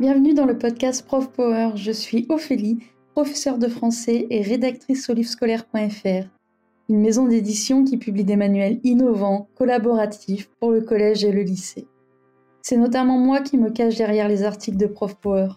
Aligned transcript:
Bienvenue 0.00 0.32
dans 0.32 0.46
le 0.46 0.56
podcast 0.56 1.04
Prof 1.04 1.28
Power. 1.32 1.72
Je 1.74 1.90
suis 1.90 2.24
Ophélie, 2.28 2.78
professeure 3.14 3.58
de 3.58 3.66
français 3.66 4.28
et 4.30 4.42
rédactrice 4.42 5.10
au 5.10 5.12
livrescolaire.fr, 5.12 6.28
une 6.88 7.00
maison 7.00 7.26
d'édition 7.26 7.82
qui 7.82 7.96
publie 7.96 8.22
des 8.22 8.36
manuels 8.36 8.78
innovants, 8.84 9.48
collaboratifs 9.56 10.50
pour 10.60 10.70
le 10.70 10.82
collège 10.82 11.24
et 11.24 11.32
le 11.32 11.42
lycée. 11.42 11.88
C'est 12.62 12.76
notamment 12.76 13.18
moi 13.18 13.40
qui 13.40 13.58
me 13.58 13.70
cache 13.70 13.96
derrière 13.96 14.28
les 14.28 14.44
articles 14.44 14.76
de 14.76 14.86
Prof 14.86 15.16
Power. 15.16 15.48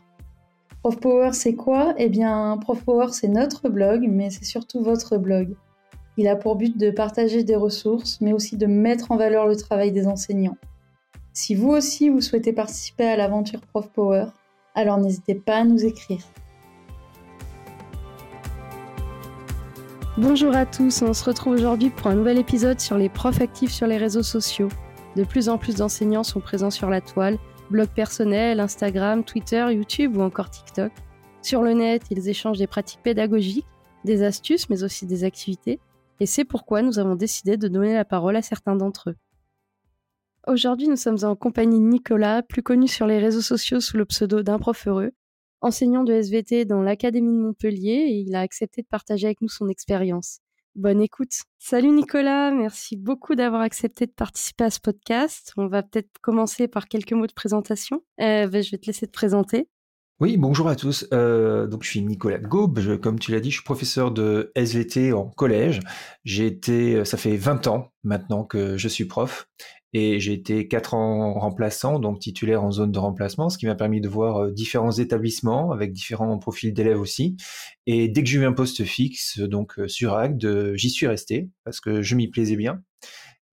Prof 0.82 1.00
Power, 1.00 1.34
c'est 1.34 1.54
quoi? 1.54 1.94
Eh 2.00 2.10
bien, 2.10 2.58
Prof 2.60 2.84
Power, 2.84 3.10
c'est 3.12 3.28
notre 3.28 3.70
blog, 3.70 4.08
mais 4.10 4.32
c'est 4.32 4.46
surtout 4.46 4.82
votre 4.82 5.20
blog. 5.20 5.56
Il 6.18 6.28
a 6.28 6.36
pour 6.36 6.56
but 6.56 6.76
de 6.80 6.90
partager 6.90 7.44
des 7.44 7.56
ressources, 7.56 8.20
mais 8.22 8.34
aussi 8.34 8.58
de 8.58 8.66
mettre 8.66 9.12
en 9.12 9.18
valeur 9.18 9.46
le 9.46 9.56
travail 9.56 9.92
des 9.92 10.08
enseignants. 10.08 10.58
Si 11.34 11.56
vous 11.56 11.70
aussi 11.70 12.10
vous 12.10 12.20
souhaitez 12.20 12.52
participer 12.52 13.06
à 13.06 13.16
l'aventure 13.16 13.62
Prof 13.62 13.90
Power, 13.94 14.26
alors 14.76 14.98
n'hésitez 14.98 15.34
pas 15.36 15.60
à 15.60 15.64
nous 15.64 15.86
écrire. 15.86 16.20
Bonjour 20.18 20.54
à 20.54 20.66
tous, 20.66 21.02
on 21.02 21.14
se 21.14 21.24
retrouve 21.24 21.54
aujourd'hui 21.54 21.90
pour 21.90 22.08
un 22.08 22.16
nouvel 22.16 22.38
épisode 22.38 22.82
sur 22.82 22.98
les 22.98 23.08
profs 23.08 23.40
actifs 23.40 23.72
sur 23.72 23.88
les 23.88 23.96
réseaux 23.96 24.24
sociaux. 24.24 24.68
De 25.16 25.24
plus 25.24 25.48
en 25.48 25.58
plus 25.58 25.76
d'enseignants 25.76 26.26
sont 26.26 26.42
présents 26.42 26.70
sur 26.70 26.90
la 26.90 27.00
toile, 27.00 27.38
blog 27.70 27.88
personnel, 27.88 28.60
Instagram, 28.60 29.24
Twitter, 29.24 29.66
YouTube 29.72 30.18
ou 30.18 30.22
encore 30.22 30.50
TikTok. 30.50 30.92
Sur 31.42 31.62
le 31.62 31.72
net, 31.72 32.04
ils 32.12 32.28
échangent 32.28 32.60
des 32.60 32.68
pratiques 32.68 33.04
pédagogiques, 33.04 33.68
des 34.04 34.22
astuces 34.24 34.70
mais 34.70 34.84
aussi 34.84 35.06
des 35.06 35.24
activités, 35.24 35.80
et 36.20 36.26
c'est 36.26 36.44
pourquoi 36.44 36.82
nous 36.82 37.00
avons 37.00 37.16
décidé 37.16 37.56
de 37.56 37.70
donner 37.70 37.94
la 37.94 38.04
parole 38.04 38.36
à 38.36 38.42
certains 38.42 38.76
d'entre 38.76 39.12
eux. 39.12 39.16
Aujourd'hui, 40.48 40.88
nous 40.88 40.96
sommes 40.96 41.24
en 41.24 41.36
compagnie 41.36 41.80
de 41.80 41.86
Nicolas, 41.86 42.42
plus 42.42 42.64
connu 42.64 42.88
sur 42.88 43.06
les 43.06 43.20
réseaux 43.20 43.42
sociaux 43.42 43.80
sous 43.80 43.96
le 43.96 44.06
pseudo 44.06 44.42
d'un 44.42 44.58
prof 44.58 44.88
heureux, 44.88 45.12
enseignant 45.62 46.04
de 46.04 46.14
SVT 46.14 46.66
dans 46.66 46.82
l'Académie 46.82 47.32
de 47.32 47.38
Montpellier 47.38 48.08
et 48.08 48.16
il 48.22 48.34
a 48.34 48.40
accepté 48.40 48.82
de 48.82 48.88
partager 48.88 49.28
avec 49.28 49.42
nous 49.42 49.50
son 49.50 49.70
expérience. 49.70 50.40
Bonne 50.74 51.00
écoute. 51.00 51.34
Salut 51.60 51.92
Nicolas, 51.92 52.50
merci 52.50 52.98
beaucoup 52.98 53.36
d'avoir 53.36 53.62
accepté 53.62 54.08
de 54.08 54.12
participer 54.12 54.64
à 54.64 54.72
ce 54.72 54.80
podcast. 54.80 55.54
On 55.58 55.68
va 55.68 55.84
peut-être 55.84 56.10
commencer 56.22 56.68
par 56.68 56.88
quelques 56.88 57.14
mots 57.14 57.28
de 57.28 57.34
présentation. 57.34 58.02
Euh, 58.20 58.48
ben, 58.48 58.64
je 58.64 58.72
vais 58.72 58.80
te 58.80 58.88
laisser 58.88 59.06
te 59.06 59.12
présenter. 59.12 59.68
Oui, 60.20 60.38
bonjour 60.38 60.68
à 60.68 60.76
tous. 60.76 61.08
Euh, 61.14 61.68
donc 61.68 61.84
je 61.84 61.90
suis 61.90 62.02
Nicolas 62.02 62.38
Gaube, 62.40 63.00
comme 63.00 63.20
tu 63.20 63.32
l'as 63.32 63.40
dit, 63.40 63.50
je 63.52 63.56
suis 63.56 63.64
professeur 63.64 64.12
de 64.12 64.52
SVT 64.56 65.14
en 65.14 65.30
collège. 65.30 65.82
J'ai 66.24 66.48
été, 66.48 67.06
ça 67.06 67.18
fait 67.18 67.36
20 67.38 67.68
ans 67.68 67.92
maintenant 68.04 68.44
que 68.44 68.78
je 68.78 68.88
suis 68.88 69.06
prof 69.06 69.48
et 69.94 70.20
j'ai 70.20 70.34
été 70.34 70.68
quatre 70.68 70.94
ans 70.94 71.34
remplaçant, 71.34 72.00
donc 72.00 72.20
titulaire 72.20 72.64
en 72.64 72.72
zone 72.72 72.92
de 72.92 73.00
remplacement, 73.00 73.50
ce 73.50 73.58
qui 73.58 73.66
m'a 73.66 73.76
permis 73.76 74.00
de 74.00 74.08
voir 74.08 74.38
euh, 74.38 74.52
différents 74.52 74.92
établissements 74.92 75.72
avec 75.72 75.92
différents 75.92 76.38
profils 76.40 76.74
d'élèves 76.74 77.00
aussi. 77.00 77.36
Et 77.88 78.08
dès 78.08 78.24
que 78.24 78.30
j'ai 78.30 78.40
eu 78.40 78.46
un 78.46 78.54
poste 78.54 78.84
fixe, 78.86 79.40
donc 79.40 79.80
euh, 79.80 79.88
sur 79.88 80.14
Agde, 80.14 80.74
j'y 80.76 80.90
suis 80.90 81.08
resté 81.08 81.50
parce 81.66 81.82
que 81.82 82.02
je 82.02 82.16
m'y 82.16 82.30
plaisais 82.30 82.56
bien. 82.56 82.82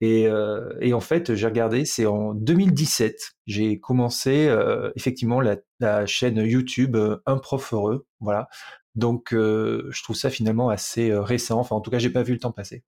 Et, 0.00 0.28
euh, 0.28 0.70
et 0.80 0.92
en 0.92 1.00
fait, 1.00 1.34
j'ai 1.34 1.46
regardé, 1.46 1.84
c'est 1.84 2.06
en 2.06 2.32
2017, 2.34 3.32
j'ai 3.48 3.80
commencé 3.80 4.48
effectivement 4.94 5.40
la, 5.40 6.06
chaîne 6.06 6.36
YouTube 6.36 6.96
Un 7.26 7.38
prof 7.38 7.72
heureux, 7.72 8.06
voilà. 8.20 8.48
Donc, 8.94 9.30
je 9.32 10.02
trouve 10.02 10.16
ça 10.16 10.30
finalement 10.30 10.68
assez 10.70 11.12
récent. 11.12 11.58
Enfin, 11.58 11.74
en 11.76 11.80
tout 11.80 11.90
cas, 11.90 11.98
j'ai 11.98 12.10
pas 12.10 12.22
vu 12.22 12.32
le 12.32 12.38
temps 12.38 12.52
passer. 12.52 12.84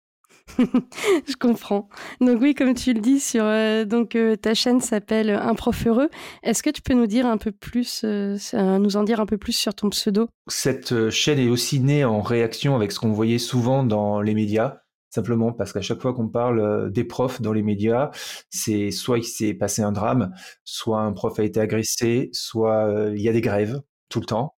je 1.28 1.36
comprends. 1.36 1.88
Donc 2.20 2.41
oui, 2.41 2.54
comme 2.54 2.74
tu 2.74 2.92
le 2.92 3.00
dis, 3.00 3.20
sur 3.20 3.44
euh, 3.44 3.84
donc 3.84 4.16
euh, 4.16 4.36
ta 4.36 4.54
chaîne 4.54 4.80
s'appelle 4.80 5.30
Un 5.30 5.54
prof 5.54 5.86
heureux. 5.86 6.08
Est-ce 6.42 6.62
que 6.62 6.70
tu 6.70 6.82
peux 6.82 6.94
nous 6.94 7.06
dire 7.06 7.27
un 7.27 7.38
peu 7.38 7.52
plus, 7.52 8.02
euh, 8.04 8.36
nous 8.78 8.96
en 8.96 9.04
dire 9.04 9.20
un 9.20 9.26
peu 9.26 9.38
plus 9.38 9.52
sur 9.52 9.74
ton 9.74 9.91
pseudo? 9.91 10.28
Cette 10.48 11.10
chaîne 11.10 11.38
est 11.38 11.48
aussi 11.48 11.80
née 11.80 12.04
en 12.04 12.20
réaction 12.20 12.74
avec 12.76 12.92
ce 12.92 13.00
qu'on 13.00 13.12
voyait 13.12 13.38
souvent 13.38 13.84
dans 13.84 14.20
les 14.20 14.34
médias. 14.34 14.78
Simplement 15.10 15.53
parce 15.53 15.72
qu'à 15.72 15.81
chaque 15.81 16.03
fois 16.03 16.12
qu'on 16.12 16.28
parle 16.28 16.92
des 16.92 17.04
profs 17.04 17.41
dans 17.41 17.54
les 17.54 17.62
médias, 17.62 18.10
c'est 18.50 18.91
soit 18.91 19.19
il 19.19 19.25
s'est 19.25 19.54
passé 19.54 19.80
un 19.80 19.91
drame, 19.91 20.34
soit 20.65 21.00
un 21.00 21.12
prof 21.12 21.38
a 21.38 21.44
été 21.44 21.60
agressé, 21.60 22.28
soit 22.32 23.10
il 23.15 23.22
y 23.22 23.28
a 23.28 23.32
des 23.32 23.41
grèves 23.41 23.80
tout 24.10 24.20
le 24.20 24.26
temps. 24.26 24.54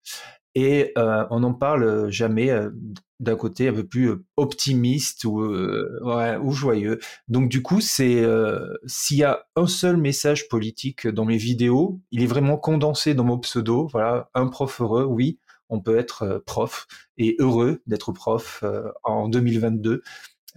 Et 0.57 0.93
on 0.97 1.41
n'en 1.41 1.55
parle 1.55 2.11
jamais 2.11 2.53
d'un 3.21 3.37
côté 3.37 3.69
un 3.69 3.73
peu 3.73 3.87
plus 3.87 4.11
optimiste 4.37 5.25
ou, 5.25 5.45
ouais, 5.45 6.37
ou 6.39 6.51
joyeux. 6.51 6.99
Donc 7.29 7.49
du 7.49 7.63
coup, 7.63 7.81
c'est 7.81 8.25
s'il 8.87 9.19
y 9.19 9.25
a 9.25 9.45
un 9.55 9.67
seul 9.69 9.97
message 9.97 10.49
politique 10.49 11.07
dans 11.07 11.25
mes 11.25 11.37
vidéos, 11.37 12.01
il 12.11 12.23
est 12.23 12.27
vraiment 12.27 12.57
condensé 12.57 13.15
dans 13.15 13.25
mon 13.25 13.39
pseudo. 13.39 13.87
Voilà, 13.93 14.31
un 14.35 14.49
prof 14.49 14.81
heureux, 14.81 15.05
oui, 15.05 15.39
on 15.69 15.81
peut 15.81 15.97
être 15.97 16.43
prof 16.47 16.89
et 17.17 17.37
heureux 17.39 17.83
d'être 17.87 18.11
prof 18.11 18.65
en 19.05 19.29
2022. 19.29 20.03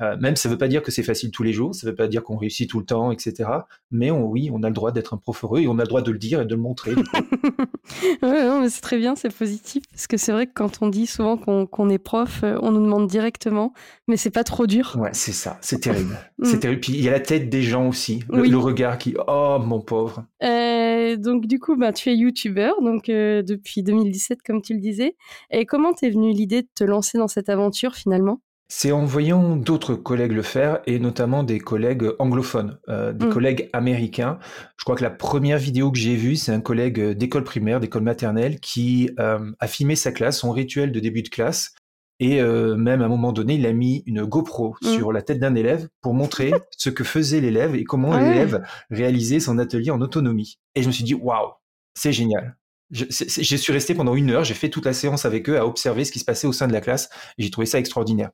Euh, 0.02 0.18
même 0.20 0.36
ça 0.36 0.50
ne 0.50 0.54
veut 0.54 0.58
pas 0.58 0.68
dire 0.68 0.82
que 0.82 0.92
c'est 0.92 1.04
facile 1.04 1.32
tous 1.32 1.44
les 1.44 1.54
jours, 1.54 1.76
ça 1.76 1.86
ne 1.86 1.92
veut 1.92 1.96
pas 1.96 2.08
dire 2.08 2.24
qu'on 2.24 2.38
réussit 2.38 2.70
tout 2.70 2.80
le 2.80 2.86
temps, 2.86 3.12
etc. 3.12 3.50
Mais 3.92 4.12
oui, 4.12 4.50
on 4.52 4.64
a 4.64 4.68
le 4.68 4.74
droit 4.74 4.92
d'être 4.92 5.14
un 5.14 5.18
prof 5.18 5.44
heureux 5.44 5.62
et 5.62 5.68
on 5.68 5.78
a 5.80 5.84
le 5.84 5.88
droit 5.88 6.02
de 6.02 6.12
le 6.12 6.18
dire 6.18 6.42
et 6.42 6.46
de 6.46 6.56
le 6.56 6.62
montrer. 6.62 6.94
ouais, 8.24 8.70
c'est 8.70 8.82
très 8.82 8.98
bien, 8.98 9.16
c'est 9.16 9.36
positif. 9.36 9.84
Parce 9.92 10.08
que 10.08 10.18
c'est 10.18 10.32
vrai 10.32 10.48
que 10.48 10.54
quand 10.54 10.82
on 10.82 10.88
dit 10.88 11.06
souvent 11.06 11.38
qu'on 11.38 11.90
est 11.90 12.00
prof, 12.00 12.42
euh, 12.44 12.58
on 12.62 12.72
nous 12.72 12.84
demande 12.84 13.08
directement, 13.08 13.74
mais 14.08 14.18
c'est 14.18 14.32
pas 14.32 14.44
trop 14.44 14.66
dur. 14.66 14.96
Ouais, 15.00 15.12
c'est 15.14 15.32
ça, 15.32 15.58
c'est 15.62 15.80
terrible. 15.80 16.18
Mm. 16.40 16.46
c'est 16.46 16.60
terrible. 16.60 16.82
Puis 16.82 16.94
il 16.94 17.04
y 17.04 17.08
a 17.08 17.12
la 17.12 17.20
tête 17.20 17.50
des 17.50 17.62
gens 17.62 17.88
aussi, 17.88 18.24
le, 18.30 18.58
regard 18.58 18.98
qui, 18.98 19.16
oh 19.28 19.60
mon 19.64 19.82
pauvre. 19.82 20.26
Euh, 20.42 21.16
donc 21.16 21.46
du 21.46 21.60
coup, 21.60 21.76
bah, 21.76 21.94
tu 21.94 22.10
es 22.10 22.16
youtubeur 22.16 22.82
donc 22.82 23.06
depuis 23.06 23.84
2017, 23.84 24.42
comme 24.42 24.62
tu 24.62 24.74
le 24.74 24.80
disais. 24.80 25.16
Et 25.52 25.66
comment 25.66 25.94
t'es 25.94 26.10
venue 26.10 26.34
l'idée 26.34 26.64
de 26.64 26.68
te 26.74 26.84
lancer 26.84 27.20
dans 27.20 27.28
cette 27.28 27.50
aventure 27.50 27.94
finalement? 27.94 28.42
C'est 28.68 28.92
en 28.92 29.06
voyant 29.06 29.56
d'autres 29.56 29.96
collègues 29.96 30.32
le 30.32 30.42
faire, 30.42 30.80
et 30.88 31.00
notamment 31.00 31.44
des 31.44 31.60
collègues 31.60 32.10
anglophones, 32.20 32.80
euh, 32.90 33.14
des 33.14 33.28
mm. 33.28 33.30
collègues 33.30 33.70
américains. 33.74 34.40
Je 34.78 34.84
crois 34.84 34.96
que 34.96 35.04
la 35.04 35.12
première 35.12 35.60
vidéo 35.60 35.92
que 35.92 36.00
j'ai 36.00 36.16
vue, 36.16 36.36
c'est 36.36 36.52
un 36.52 36.62
collègue 36.62 37.00
d'école 37.12 37.44
primaire, 37.44 37.80
d'école 37.80 38.04
maternelle, 38.04 38.60
qui 38.60 39.12
euh, 39.20 39.52
a 39.60 39.68
filmé 39.68 39.96
sa 39.96 40.12
classe, 40.12 40.40
son 40.40 40.52
rituel 40.52 40.92
de 40.92 41.00
début 41.00 41.22
de 41.22 41.30
classe, 41.30 41.76
et 42.20 42.42
euh, 42.42 42.76
même 42.76 43.02
à 43.02 43.06
un 43.06 43.10
moment 43.10 43.34
donné, 43.34 43.56
il 43.56 43.66
a 43.66 43.74
mis 43.74 44.04
une 44.06 44.24
GoPro 44.24 44.76
mm. 44.82 44.88
sur 44.88 45.12
la 45.12 45.22
tête 45.22 45.40
d'un 45.40 45.56
élève 45.56 45.90
pour 46.02 46.14
montrer 46.14 46.54
ce 46.78 46.90
que 46.90 47.04
faisait 47.04 47.42
l'élève 47.42 47.76
et 47.76 47.84
comment 47.84 48.14
ah 48.14 48.22
l'élève 48.22 48.64
réalisait 48.90 49.40
son 49.40 49.58
atelier 49.58 49.92
en 49.92 50.02
autonomie. 50.02 50.58
Et 50.76 50.84
je 50.84 50.88
me 50.88 50.94
suis 50.94 51.04
dit, 51.04 51.16
waouh, 51.16 51.52
c'est 51.96 52.14
génial. 52.14 52.56
Je, 52.94 53.56
suis 53.58 53.74
resté 53.74 53.96
pendant 53.96 54.16
une 54.16 54.30
heure, 54.30 54.44
j'ai 54.44 54.54
fait 54.54 54.70
toute 54.70 54.86
la 54.86 54.94
séance 54.94 55.26
avec 55.26 55.50
eux 55.50 55.58
à 55.58 55.66
observer 55.66 56.06
ce 56.06 56.12
qui 56.12 56.20
se 56.20 56.26
passait 56.26 56.46
au 56.46 56.54
sein 56.54 56.68
de 56.68 56.74
la 56.74 56.82
classe, 56.82 57.10
j'ai 57.40 57.50
trouvé 57.50 57.66
ça 57.66 57.80
extraordinaire. 57.80 58.30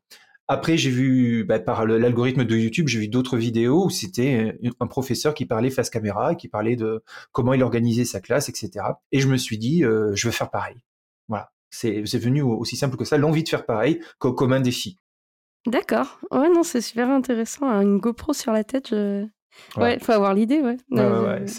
Après, 0.49 0.77
j'ai 0.77 0.89
vu, 0.89 1.45
bah, 1.45 1.59
par 1.59 1.85
l'algorithme 1.85 2.43
de 2.43 2.57
YouTube, 2.57 2.87
j'ai 2.87 2.99
vu 2.99 3.07
d'autres 3.07 3.37
vidéos 3.37 3.85
où 3.85 3.89
c'était 3.89 4.57
un 4.79 4.87
professeur 4.87 5.33
qui 5.33 5.45
parlait 5.45 5.69
face 5.69 5.89
caméra, 5.89 6.35
qui 6.35 6.49
parlait 6.49 6.75
de 6.75 7.03
comment 7.31 7.53
il 7.53 7.63
organisait 7.63 8.03
sa 8.03 8.19
classe, 8.19 8.49
etc. 8.49 8.85
Et 9.11 9.19
je 9.19 9.27
me 9.27 9.37
suis 9.37 9.59
dit, 9.59 9.85
euh, 9.85 10.11
je 10.15 10.27
veux 10.27 10.31
faire 10.31 10.49
pareil. 10.49 10.75
Voilà. 11.27 11.51
C'est 11.69 12.01
venu 12.01 12.41
aussi 12.41 12.75
simple 12.75 12.97
que 12.97 13.05
ça, 13.05 13.17
l'envie 13.17 13.43
de 13.43 13.49
faire 13.49 13.65
pareil 13.65 14.01
comme 14.17 14.51
un 14.51 14.59
défi. 14.59 14.97
D'accord. 15.67 16.19
Ouais, 16.31 16.49
non, 16.49 16.63
c'est 16.63 16.81
super 16.81 17.09
intéressant. 17.09 17.67
Une 17.81 17.99
GoPro 17.99 18.33
sur 18.33 18.51
la 18.51 18.63
tête, 18.63 18.89
je, 18.89 19.27
Ouais, 19.77 19.95
il 19.95 20.03
faut 20.03 20.11
avoir 20.11 20.33
l'idée, 20.33 20.61
ouais. 20.61 20.77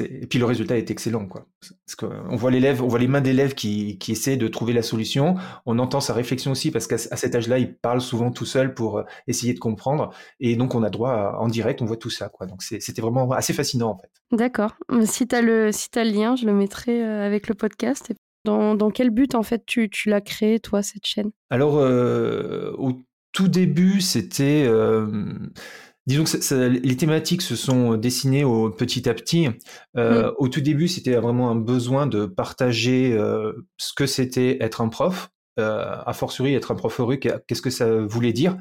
Et 0.01 0.27
puis 0.27 0.39
le 0.39 0.45
résultat 0.45 0.77
est 0.77 0.91
excellent, 0.91 1.27
quoi. 1.27 1.47
Parce 1.87 1.97
qu'on 1.97 2.37
voit 2.37 2.51
l'élève, 2.51 2.83
on 2.83 2.89
voit 2.89 2.99
les 2.99 3.09
mains 3.09 3.21
d'élèves 3.21 3.55
qui, 3.55 3.99
qui 3.99 4.13
essaient 4.13 4.37
de 4.37 4.49
trouver 4.49 4.73
la 4.73 4.83
solution. 4.83 5.37
On 5.67 5.79
entend 5.79 6.01
sa 6.01 6.15
réflexion 6.15 6.53
aussi 6.53 6.71
parce 6.71 6.87
qu'à 6.87 6.99
cet 6.99 7.35
âge-là, 7.35 7.59
il 7.59 7.77
parle 7.77 8.01
souvent 8.01 8.31
tout 8.31 8.47
seul 8.47 8.75
pour 8.75 8.99
euh, 8.99 9.05
essayer 9.27 9.55
de 9.55 9.59
comprendre. 9.59 10.11
Et 10.41 10.57
donc 10.57 10.75
on 10.75 10.83
a 10.83 10.91
droit 10.91 11.37
en 11.39 11.49
direct, 11.49 11.83
on 11.83 11.87
voit 11.87 11.97
tout 11.97 12.11
ça, 12.11 12.29
quoi. 12.29 12.47
Donc 12.47 12.63
c'était 12.63 13.03
vraiment 13.03 13.31
assez 13.33 13.53
fascinant, 13.53 13.91
en 13.91 13.99
fait. 13.99 14.11
D'accord. 14.37 14.77
Si 15.05 15.27
tu 15.27 15.35
as 15.35 15.43
le, 15.43 15.73
si 15.73 15.89
as 15.97 16.05
le 16.05 16.11
lien, 16.11 16.37
je 16.37 16.47
le 16.47 16.53
mettrai 16.53 17.03
euh, 17.03 17.27
avec 17.27 17.49
le 17.49 17.55
podcast. 17.55 18.13
Dans, 18.47 18.75
dans 18.75 18.91
quel 18.91 19.11
but, 19.11 19.35
en 19.35 19.43
fait, 19.43 19.65
tu, 19.67 19.91
tu 19.91 20.09
l'as 20.09 20.23
créé, 20.23 20.61
toi, 20.61 20.83
cette 20.83 21.05
chaîne? 21.05 21.31
Alors, 21.51 21.77
euh, 21.77 22.73
au 22.79 22.93
tout 23.33 23.49
début, 23.49 24.01
c'était 24.01 24.65
Disons 26.11 26.25
que 26.25 26.67
les 26.67 26.97
thématiques 26.97 27.41
se 27.41 27.55
sont 27.55 27.95
dessinées 27.97 28.43
au, 28.43 28.69
petit 28.69 29.09
à 29.09 29.15
petit. 29.15 29.47
Euh, 29.97 30.25
mmh. 30.27 30.35
Au 30.39 30.49
tout 30.49 30.61
début, 30.61 30.89
c'était 30.89 31.15
vraiment 31.15 31.53
un 31.53 31.55
besoin 31.55 32.09
de 32.09 32.27
partager 32.27 33.13
euh, 33.13 33.53
ce 33.77 33.93
que 33.93 34.07
c'était 34.07 34.57
être 34.61 34.81
un 34.81 34.89
prof, 34.89 35.31
euh, 35.61 35.95
a 36.05 36.13
fortiori 36.13 36.53
être 36.57 36.73
un 36.73 36.75
prof 36.75 36.99
heureux, 36.99 37.15
qu'est-ce 37.15 37.63
que 37.63 37.71
ça 37.71 38.01
voulait 38.01 38.33
dire. 38.33 38.57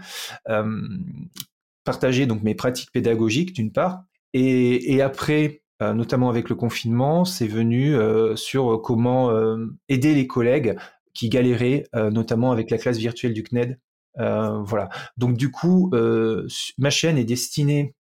partager 1.85 2.27
donc 2.27 2.43
mes 2.43 2.53
pratiques 2.53 2.91
pédagogiques 2.91 3.53
d'une 3.53 3.71
part, 3.71 4.03
et, 4.33 4.93
et 4.93 5.01
après, 5.01 5.63
notamment 5.81 6.29
avec 6.29 6.49
le 6.49 6.55
confinement, 6.55 7.25
c'est 7.25 7.47
venu 7.47 7.95
sur 8.35 8.79
comment 8.83 9.33
aider 9.87 10.13
les 10.13 10.27
collègues 10.27 10.77
qui 11.15 11.29
galéraient, 11.29 11.85
notamment 11.95 12.51
avec 12.51 12.69
la 12.69 12.77
classe 12.77 12.99
virtuelle 12.99 13.33
du 13.33 13.41
CNED, 13.41 13.71
euh, 13.71 13.88
voilà. 14.15 14.89
Donc 15.17 15.37
du 15.37 15.51
coup, 15.51 15.89
euh, 15.93 16.47
ma 16.77 16.89
chaîne 16.89 17.17
est 17.17 17.25
destinée 17.25 17.95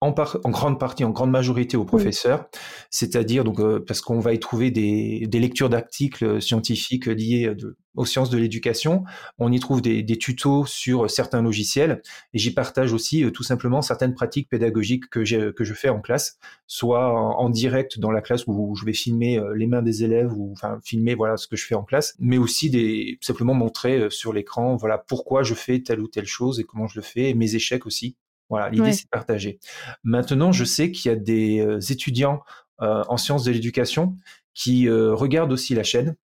en, 0.00 0.14
en, 0.44 0.50
grande 0.50 0.80
partie, 0.80 1.04
en 1.04 1.10
grande 1.10 1.30
majorité 1.30 1.76
aux 1.76 1.84
professeurs, 1.84 2.48
c'est-à-dire 2.90 3.44
donc 3.44 3.60
euh, 3.60 3.84
parce 3.86 4.00
qu'on 4.00 4.18
va 4.18 4.32
y 4.32 4.40
trouver 4.40 4.70
des, 4.70 5.26
des 5.26 5.38
lectures 5.38 5.68
d'articles 5.68 6.40
scientifiques 6.40 7.06
liés 7.06 7.54
de, 7.54 7.76
aux 7.96 8.06
sciences 8.06 8.30
de 8.30 8.38
l'éducation, 8.38 9.04
on 9.38 9.52
y 9.52 9.60
trouve 9.60 9.82
des, 9.82 10.02
des, 10.02 10.16
tutos 10.16 10.64
sur 10.64 11.10
certains 11.10 11.42
logiciels, 11.42 12.00
et 12.32 12.38
j'y 12.38 12.54
partage 12.54 12.94
aussi 12.94 13.24
euh, 13.24 13.30
tout 13.30 13.42
simplement 13.42 13.82
certaines 13.82 14.14
pratiques 14.14 14.48
pédagogiques 14.48 15.10
que, 15.10 15.50
que 15.50 15.64
je 15.64 15.74
fais 15.74 15.90
en 15.90 16.00
classe, 16.00 16.38
soit 16.66 17.12
en, 17.12 17.50
direct 17.50 17.98
dans 17.98 18.10
la 18.10 18.22
classe 18.22 18.46
où 18.46 18.74
je 18.76 18.86
vais 18.86 18.94
filmer 18.94 19.38
euh, 19.38 19.54
les 19.54 19.66
mains 19.66 19.82
des 19.82 20.02
élèves 20.04 20.32
ou 20.32 20.52
enfin 20.52 20.78
filmer 20.82 21.14
voilà 21.14 21.36
ce 21.36 21.46
que 21.46 21.56
je 21.56 21.66
fais 21.66 21.74
en 21.74 21.82
classe, 21.82 22.14
mais 22.18 22.38
aussi 22.38 22.70
des 22.70 23.18
simplement 23.20 23.54
montrer 23.54 24.08
sur 24.08 24.32
l'écran 24.32 24.76
voilà 24.76 24.96
pourquoi 24.96 25.42
je 25.42 25.54
fais 25.54 25.80
telle 25.80 26.00
ou 26.00 26.08
telle 26.08 26.26
chose 26.26 26.58
et 26.58 26.64
comment 26.64 26.86
je 26.86 26.98
le 26.98 27.02
fais, 27.02 27.28
et 27.28 27.34
mes 27.34 27.54
échecs 27.54 27.84
aussi 27.84 28.16
voilà, 28.50 28.68
l'idée 28.68 28.92
c'est 28.92 29.04
de 29.04 29.10
partager. 29.10 29.60
Maintenant, 30.02 30.52
je 30.52 30.64
sais 30.64 30.90
qu'il 30.90 31.10
y 31.10 31.14
a 31.14 31.16
des 31.16 31.60
euh, 31.60 31.80
étudiants 31.80 32.42
euh, 32.82 33.04
en 33.08 33.16
sciences 33.16 33.44
de 33.44 33.52
l'éducation 33.52 34.16
qui 34.54 34.88
euh, 34.88 35.14
regardent 35.14 35.52
aussi 35.52 35.74
la 35.74 35.84
chaîne 35.84 36.16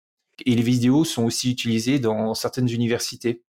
et 0.45 0.55
les 0.55 0.63
vidéos 0.63 1.05
sont 1.05 1.25
aussi 1.25 1.51
utilisées 1.53 2.01
dans 2.01 2.35
certaines 2.35 2.69
universités. 2.69 3.43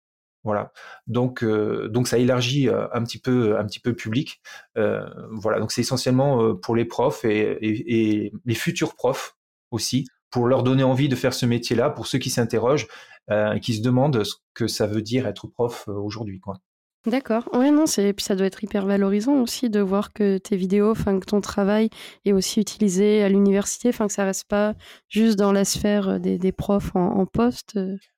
Voilà, 0.44 0.72
donc 1.08 1.44
donc 1.44 2.08
ça 2.08 2.20
élargit 2.20 2.70
un 2.70 3.04
petit 3.04 3.18
peu 3.18 3.58
un 3.58 3.66
petit 3.66 3.80
peu 3.80 3.90
le 3.90 3.96
public. 3.96 4.44
voilà, 4.76 5.60
donc 5.60 5.72
c'est 5.72 5.82
essentiellement 5.82 6.54
pour 6.54 6.76
les 6.76 6.86
profs 6.86 7.26
et, 7.26 7.58
et, 7.64 8.32
les 8.46 8.54
futurs 8.54 8.94
profs 8.94 9.36
aussi 9.72 10.06
pour 10.30 10.46
leur 10.46 10.62
donner 10.62 10.84
envie 10.84 11.10
de 11.10 11.16
faire 11.16 11.34
ce 11.34 11.48
métier-là, 11.48 11.90
pour 11.90 12.06
ceux 12.06 12.20
qui 12.20 12.30
s'interrogent, 12.30 12.86
et 13.32 13.60
qui 13.60 13.74
se 13.74 13.82
demandent 13.82 14.24
ce 14.24 14.36
que 14.54 14.68
ça 14.68 14.86
veut 14.86 15.02
dire 15.02 15.26
être 15.26 15.48
prof 15.48 15.88
aujourd'hui, 15.88 16.40
quoi. 16.40 16.60
D'accord. 17.08 17.48
Ouais, 17.54 17.72
non, 17.72 17.86
c'est 17.86 18.14
puis 18.14 18.24
ça 18.24 18.36
doit 18.36 18.48
être 18.48 18.64
hyper 18.64 18.86
valorisant 18.86 19.42
aussi 19.42 19.70
de 19.70 19.80
voir 19.80 20.12
que 20.14 20.38
tes 20.38 20.56
vidéos, 20.56 20.94
que 20.94 21.26
ton 21.26 21.42
travail 21.42 21.90
est 22.26 22.34
aussi 22.34 22.60
utilisé 22.60 23.24
à 23.24 23.30
l'université, 23.30 23.90
enfin 23.90 24.08
que 24.08 24.14
ça 24.14 24.26
reste 24.26 24.46
pas 24.48 24.74
juste 25.08 25.38
dans 25.38 25.52
la 25.52 25.66
sphère 25.66 26.20
des, 26.20 26.38
des 26.38 26.52
profs 26.52 26.96
en, 26.96 27.26
poste. 27.26 27.78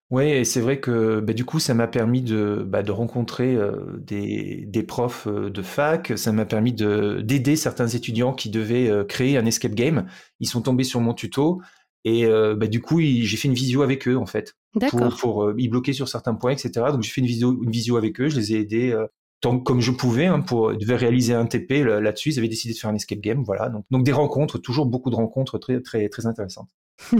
Oui, 0.09 0.23
et 0.23 0.45
c'est 0.45 0.61
vrai 0.61 0.79
que 0.79 1.19
bah, 1.19 1.33
du 1.33 1.43
coup, 1.43 1.59
ça 1.59 1.73
m'a 1.73 1.87
permis 1.87 2.21
de, 2.21 2.63
bah, 2.65 2.81
rencontrer 2.87 3.55
euh, 3.55 3.97
des, 3.97 4.83
profs 4.87 5.27
euh, 5.27 5.49
de 5.49 5.61
fac, 5.61 6.13
ça 6.15 6.31
m'a 6.31 6.45
permis 6.45 6.71
de 6.71 7.19
d'aider 7.21 7.57
certains 7.57 7.87
étudiants 7.87 8.33
qui 8.33 8.49
devaient 8.49 8.89
euh, 8.89 9.03
créer 9.03 9.37
un 9.37 9.45
escape 9.45 9.75
game. 9.75 10.05
Ils 10.39 10.47
sont 10.47 10.61
tombés 10.61 10.85
sur 10.85 11.01
mon 11.01 11.13
tuto 11.13 11.61
et 12.07 12.27
bah, 12.55 12.67
du 12.67 12.81
coup, 12.81 12.99
j'ai 13.01 13.37
fait 13.37 13.47
une 13.47 13.53
visio 13.53 13.81
avec 13.81 14.07
eux 14.07 14.17
en 14.17 14.25
fait 14.25 14.55
pour, 14.89 15.17
pour 15.17 15.43
euh, 15.43 15.55
y 15.57 15.67
bloquer 15.67 15.93
sur 15.93 16.07
certains 16.07 16.35
points, 16.35 16.51
etc. 16.51 16.71
Donc 16.91 17.03
j'ai 17.03 17.09
fait 17.09 17.21
une 17.21 17.27
visio, 17.27 17.61
une 17.63 17.71
visio 17.71 17.97
avec 17.97 18.19
eux, 18.21 18.29
je 18.29 18.37
les 18.37 18.53
ai 18.53 18.59
aidés 18.59 18.91
euh, 18.91 19.07
tant 19.41 19.59
comme 19.59 19.81
je 19.81 19.91
pouvais 19.91 20.25
hein, 20.25 20.41
pour 20.41 20.73
ils 20.73 20.77
devaient 20.77 20.95
réaliser 20.95 21.33
un 21.33 21.45
TP 21.45 21.83
là-dessus. 21.83 22.31
Ils 22.31 22.39
avaient 22.39 22.47
décidé 22.47 22.73
de 22.73 22.79
faire 22.79 22.89
un 22.89 22.95
escape 22.95 23.19
game, 23.19 23.43
voilà. 23.43 23.69
Donc, 23.69 23.85
donc 23.91 24.03
des 24.03 24.11
rencontres, 24.11 24.57
toujours 24.57 24.85
beaucoup 24.85 25.09
de 25.09 25.15
rencontres 25.15 25.57
très 25.57 25.81
très 25.81 26.09
très 26.09 26.25
intéressantes. 26.25 26.69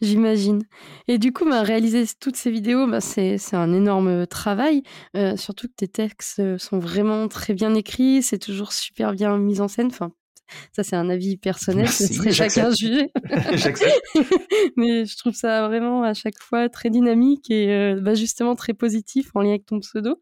J'imagine. 0.00 0.62
Et 1.08 1.18
du 1.18 1.32
coup, 1.32 1.44
bah, 1.44 1.62
réaliser 1.62 2.04
toutes 2.20 2.36
ces 2.36 2.52
vidéos, 2.52 2.86
bah, 2.86 3.00
c'est 3.00 3.36
un 3.52 3.72
énorme 3.72 4.24
travail. 4.28 4.84
Euh, 5.16 5.36
surtout 5.36 5.66
que 5.66 5.74
tes 5.74 5.88
textes 5.88 6.56
sont 6.58 6.78
vraiment 6.78 7.26
très 7.26 7.52
bien 7.52 7.74
écrits, 7.74 8.22
c'est 8.22 8.38
toujours 8.38 8.72
super 8.72 9.12
bien 9.12 9.36
mis 9.38 9.60
en 9.60 9.66
scène. 9.66 9.88
Enfin, 9.88 10.12
ça, 10.72 10.82
c'est 10.82 10.96
un 10.96 11.08
avis 11.08 11.36
personnel, 11.36 11.88
ce 11.88 12.06
serait 12.06 12.32
chacun 12.32 12.70
juger. 12.70 13.10
Mais 14.76 15.04
je 15.04 15.16
trouve 15.16 15.34
ça 15.34 15.66
vraiment 15.66 16.02
à 16.02 16.14
chaque 16.14 16.38
fois 16.38 16.68
très 16.68 16.90
dynamique 16.90 17.50
et 17.50 17.72
euh, 17.72 18.00
bah, 18.00 18.14
justement 18.14 18.54
très 18.54 18.74
positif 18.74 19.30
en 19.34 19.40
lien 19.40 19.50
avec 19.50 19.66
ton 19.66 19.80
pseudo. 19.80 20.18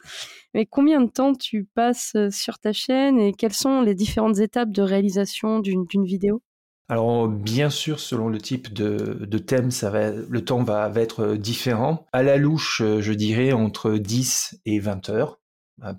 Mais 0.54 0.66
combien 0.66 1.00
de 1.00 1.10
temps 1.10 1.34
tu 1.34 1.64
passes 1.64 2.12
euh, 2.16 2.30
sur 2.30 2.58
ta 2.58 2.72
chaîne 2.72 3.18
et 3.18 3.32
quelles 3.32 3.52
sont 3.52 3.82
les 3.82 3.94
différentes 3.94 4.38
étapes 4.38 4.70
de 4.70 4.82
réalisation 4.82 5.60
d'une 5.60 5.86
vidéo? 6.04 6.42
Alors 6.88 7.28
bien 7.28 7.70
sûr, 7.70 7.98
selon 7.98 8.28
le 8.28 8.38
type 8.38 8.72
de, 8.72 9.24
de 9.24 9.38
thème, 9.38 9.70
ça 9.70 9.90
va, 9.90 10.10
le 10.10 10.44
temps 10.44 10.62
va, 10.62 10.88
va, 10.88 11.00
être 11.00 11.20
euh, 11.20 11.36
différent. 11.38 12.06
À 12.12 12.22
la 12.22 12.36
louche, 12.36 12.82
je 12.82 13.12
dirais 13.12 13.52
entre 13.52 13.92
10 13.92 14.60
et 14.66 14.80
20 14.80 15.08
heures 15.08 15.40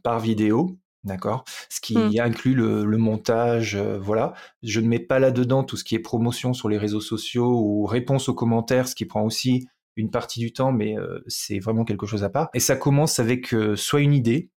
par 0.04 0.20
vidéo. 0.20 0.78
D'accord? 1.06 1.46
Ce 1.70 1.80
qui 1.80 1.96
mmh. 1.96 2.20
inclut 2.20 2.56
le, 2.56 2.98
montage, 2.98 3.76
euh, 3.76 4.00
voilà. 4.00 4.34
Je 4.64 4.80
ne 4.80 4.88
mets 4.88 5.00
pas 5.00 5.20
là-dedans 5.20 5.64
tout 5.64 5.78
ce 5.78 5.84
qui 5.84 5.94
est 5.94 6.00
promotion 6.00 6.54
sur 6.54 6.68
les 6.68 6.80
réseaux 6.80 7.00
sociaux 7.00 7.62
ou 7.62 7.86
réponse 7.86 8.28
aux 8.28 8.34
commentaires, 8.34 8.88
ce 8.88 8.96
qui 8.96 9.06
prend 9.06 9.22
aussi 9.22 9.68
une 9.96 10.10
partie 10.10 10.40
du 10.40 10.52
temps, 10.52 10.72
mais 10.72 10.98
euh, 10.98 11.24
c'est 11.28 11.60
vraiment 11.60 11.86
quelque 11.86 12.08
chose 12.08 12.24
à 12.24 12.30
part. 12.30 12.50
Et 12.56 12.60
ça 12.60 12.76
commence 12.76 13.20
avec 13.20 13.54
euh, 13.54 13.76
soit 13.76 14.02
une 14.02 14.14
idée, 14.14 14.50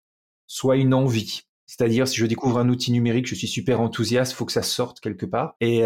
soit 0.48 0.78
une 0.78 0.94
envie. 0.94 1.42
C'est-à-dire, 1.66 2.08
si 2.08 2.16
je 2.16 2.26
découvre 2.26 2.60
un 2.60 2.70
outil 2.70 2.94
numérique, 2.94 3.28
je 3.28 3.36
suis 3.36 3.48
super 3.48 3.82
enthousiaste, 3.82 4.32
il 4.32 4.36
faut 4.36 4.46
que 4.46 4.54
ça 4.54 4.62
sorte 4.62 5.02
quelque 5.02 5.26
part. 5.26 5.58
Et, 5.60 5.82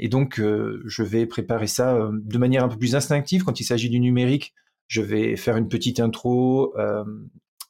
et 0.00 0.08
donc, 0.08 0.40
je 0.40 1.02
vais 1.04 1.24
préparer 1.26 1.68
ça 1.68 2.10
de 2.12 2.36
manière 2.36 2.64
un 2.64 2.68
peu 2.68 2.76
plus 2.76 2.96
instinctive. 2.96 3.44
Quand 3.44 3.60
il 3.60 3.64
s'agit 3.64 3.88
du 3.88 4.00
numérique, 4.00 4.54
je 4.88 5.02
vais 5.02 5.36
faire 5.36 5.56
une 5.56 5.68
petite 5.68 6.00
intro, 6.00 6.74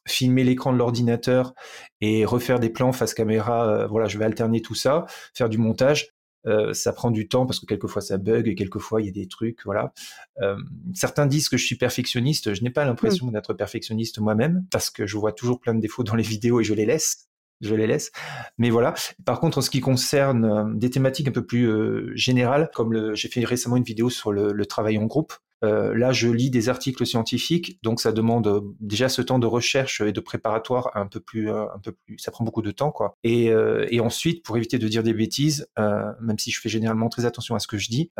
filmer 0.07 0.43
l'écran 0.43 0.71
de 0.71 0.77
l'ordinateur 0.77 1.53
et 2.01 2.25
refaire 2.25 2.59
des 2.59 2.69
plans 2.69 2.91
face 2.91 3.13
caméra. 3.13 3.67
Euh, 3.67 3.87
voilà, 3.87 4.07
je 4.07 4.17
vais 4.17 4.25
alterner 4.25 4.61
tout 4.61 4.75
ça, 4.75 5.05
faire 5.33 5.49
du 5.49 5.57
montage. 5.57 6.09
Euh, 6.47 6.73
ça 6.73 6.93
prend 6.93 7.09
du 7.09 7.27
temps 7.27 7.47
parce 7.47 7.59
que 7.59 7.65
quelquefois 7.65 8.03
ça 8.03 8.19
bug 8.19 8.47
et 8.47 8.53
quelquefois 8.53 9.01
il 9.01 9.05
y 9.05 9.09
a 9.09 9.11
des 9.11 9.27
trucs, 9.27 9.63
voilà. 9.65 9.93
Euh, 10.41 10.55
certains 10.93 11.25
disent 11.25 11.49
que 11.49 11.57
je 11.57 11.65
suis 11.65 11.75
perfectionniste. 11.75 12.53
Je 12.53 12.63
n'ai 12.63 12.69
pas 12.69 12.85
l'impression 12.85 13.27
mmh. 13.27 13.31
d'être 13.31 13.53
perfectionniste 13.55 14.19
moi-même 14.19 14.63
parce 14.69 14.91
que 14.91 15.07
je 15.07 15.17
vois 15.17 15.31
toujours 15.31 15.59
plein 15.59 15.73
de 15.73 15.79
défauts 15.79 16.03
dans 16.03 16.15
les 16.15 16.23
vidéos 16.23 16.61
et 16.61 16.63
je 16.63 16.75
les 16.75 16.85
laisse. 16.85 17.29
Je 17.61 17.73
les 17.73 17.87
laisse. 17.87 18.11
Mais 18.57 18.69
voilà. 18.69 18.93
Par 19.25 19.39
contre, 19.39 19.57
en 19.57 19.61
ce 19.61 19.69
qui 19.69 19.79
concerne 19.79 20.77
des 20.77 20.89
thématiques 20.89 21.29
un 21.29 21.31
peu 21.31 21.45
plus 21.45 22.11
générales, 22.15 22.69
comme 22.75 23.15
j'ai 23.15 23.29
fait 23.29 23.45
récemment 23.45 23.77
une 23.77 23.83
vidéo 23.83 24.09
sur 24.09 24.33
le 24.33 24.65
travail 24.65 24.97
en 24.97 25.05
groupe, 25.05 25.33
euh, 25.65 25.95
là, 25.95 26.11
je 26.11 26.29
lis 26.29 26.49
des 26.49 26.69
articles 26.69 27.05
scientifiques, 27.05 27.79
donc 27.83 27.99
ça 27.99 28.11
demande 28.11 28.47
euh, 28.47 28.61
déjà 28.79 29.09
ce 29.09 29.21
temps 29.21 29.39
de 29.39 29.47
recherche 29.47 30.01
et 30.01 30.11
de 30.11 30.19
préparatoire 30.19 30.91
un 30.95 31.07
peu 31.07 31.19
plus, 31.19 31.49
euh, 31.49 31.65
un 31.73 31.79
peu 31.79 31.91
plus. 31.91 32.17
Ça 32.19 32.31
prend 32.31 32.45
beaucoup 32.45 32.61
de 32.61 32.71
temps, 32.71 32.91
quoi. 32.91 33.17
Et, 33.23 33.45
et 33.89 33.99
ensuite, 33.99 34.43
pour 34.43 34.57
éviter 34.57 34.77
de 34.77 34.87
dire 34.87 35.03
des 35.03 35.13
bêtises, 35.13 35.67
même 35.77 36.37
si 36.37 36.51
je 36.51 36.59
fais 36.59 36.69
généralement 36.69 37.09
très 37.09 37.25
attention 37.25 37.55
à 37.55 37.59
ce 37.59 37.67
que 37.67 37.77
je 37.77 37.89
dis, 37.89 38.11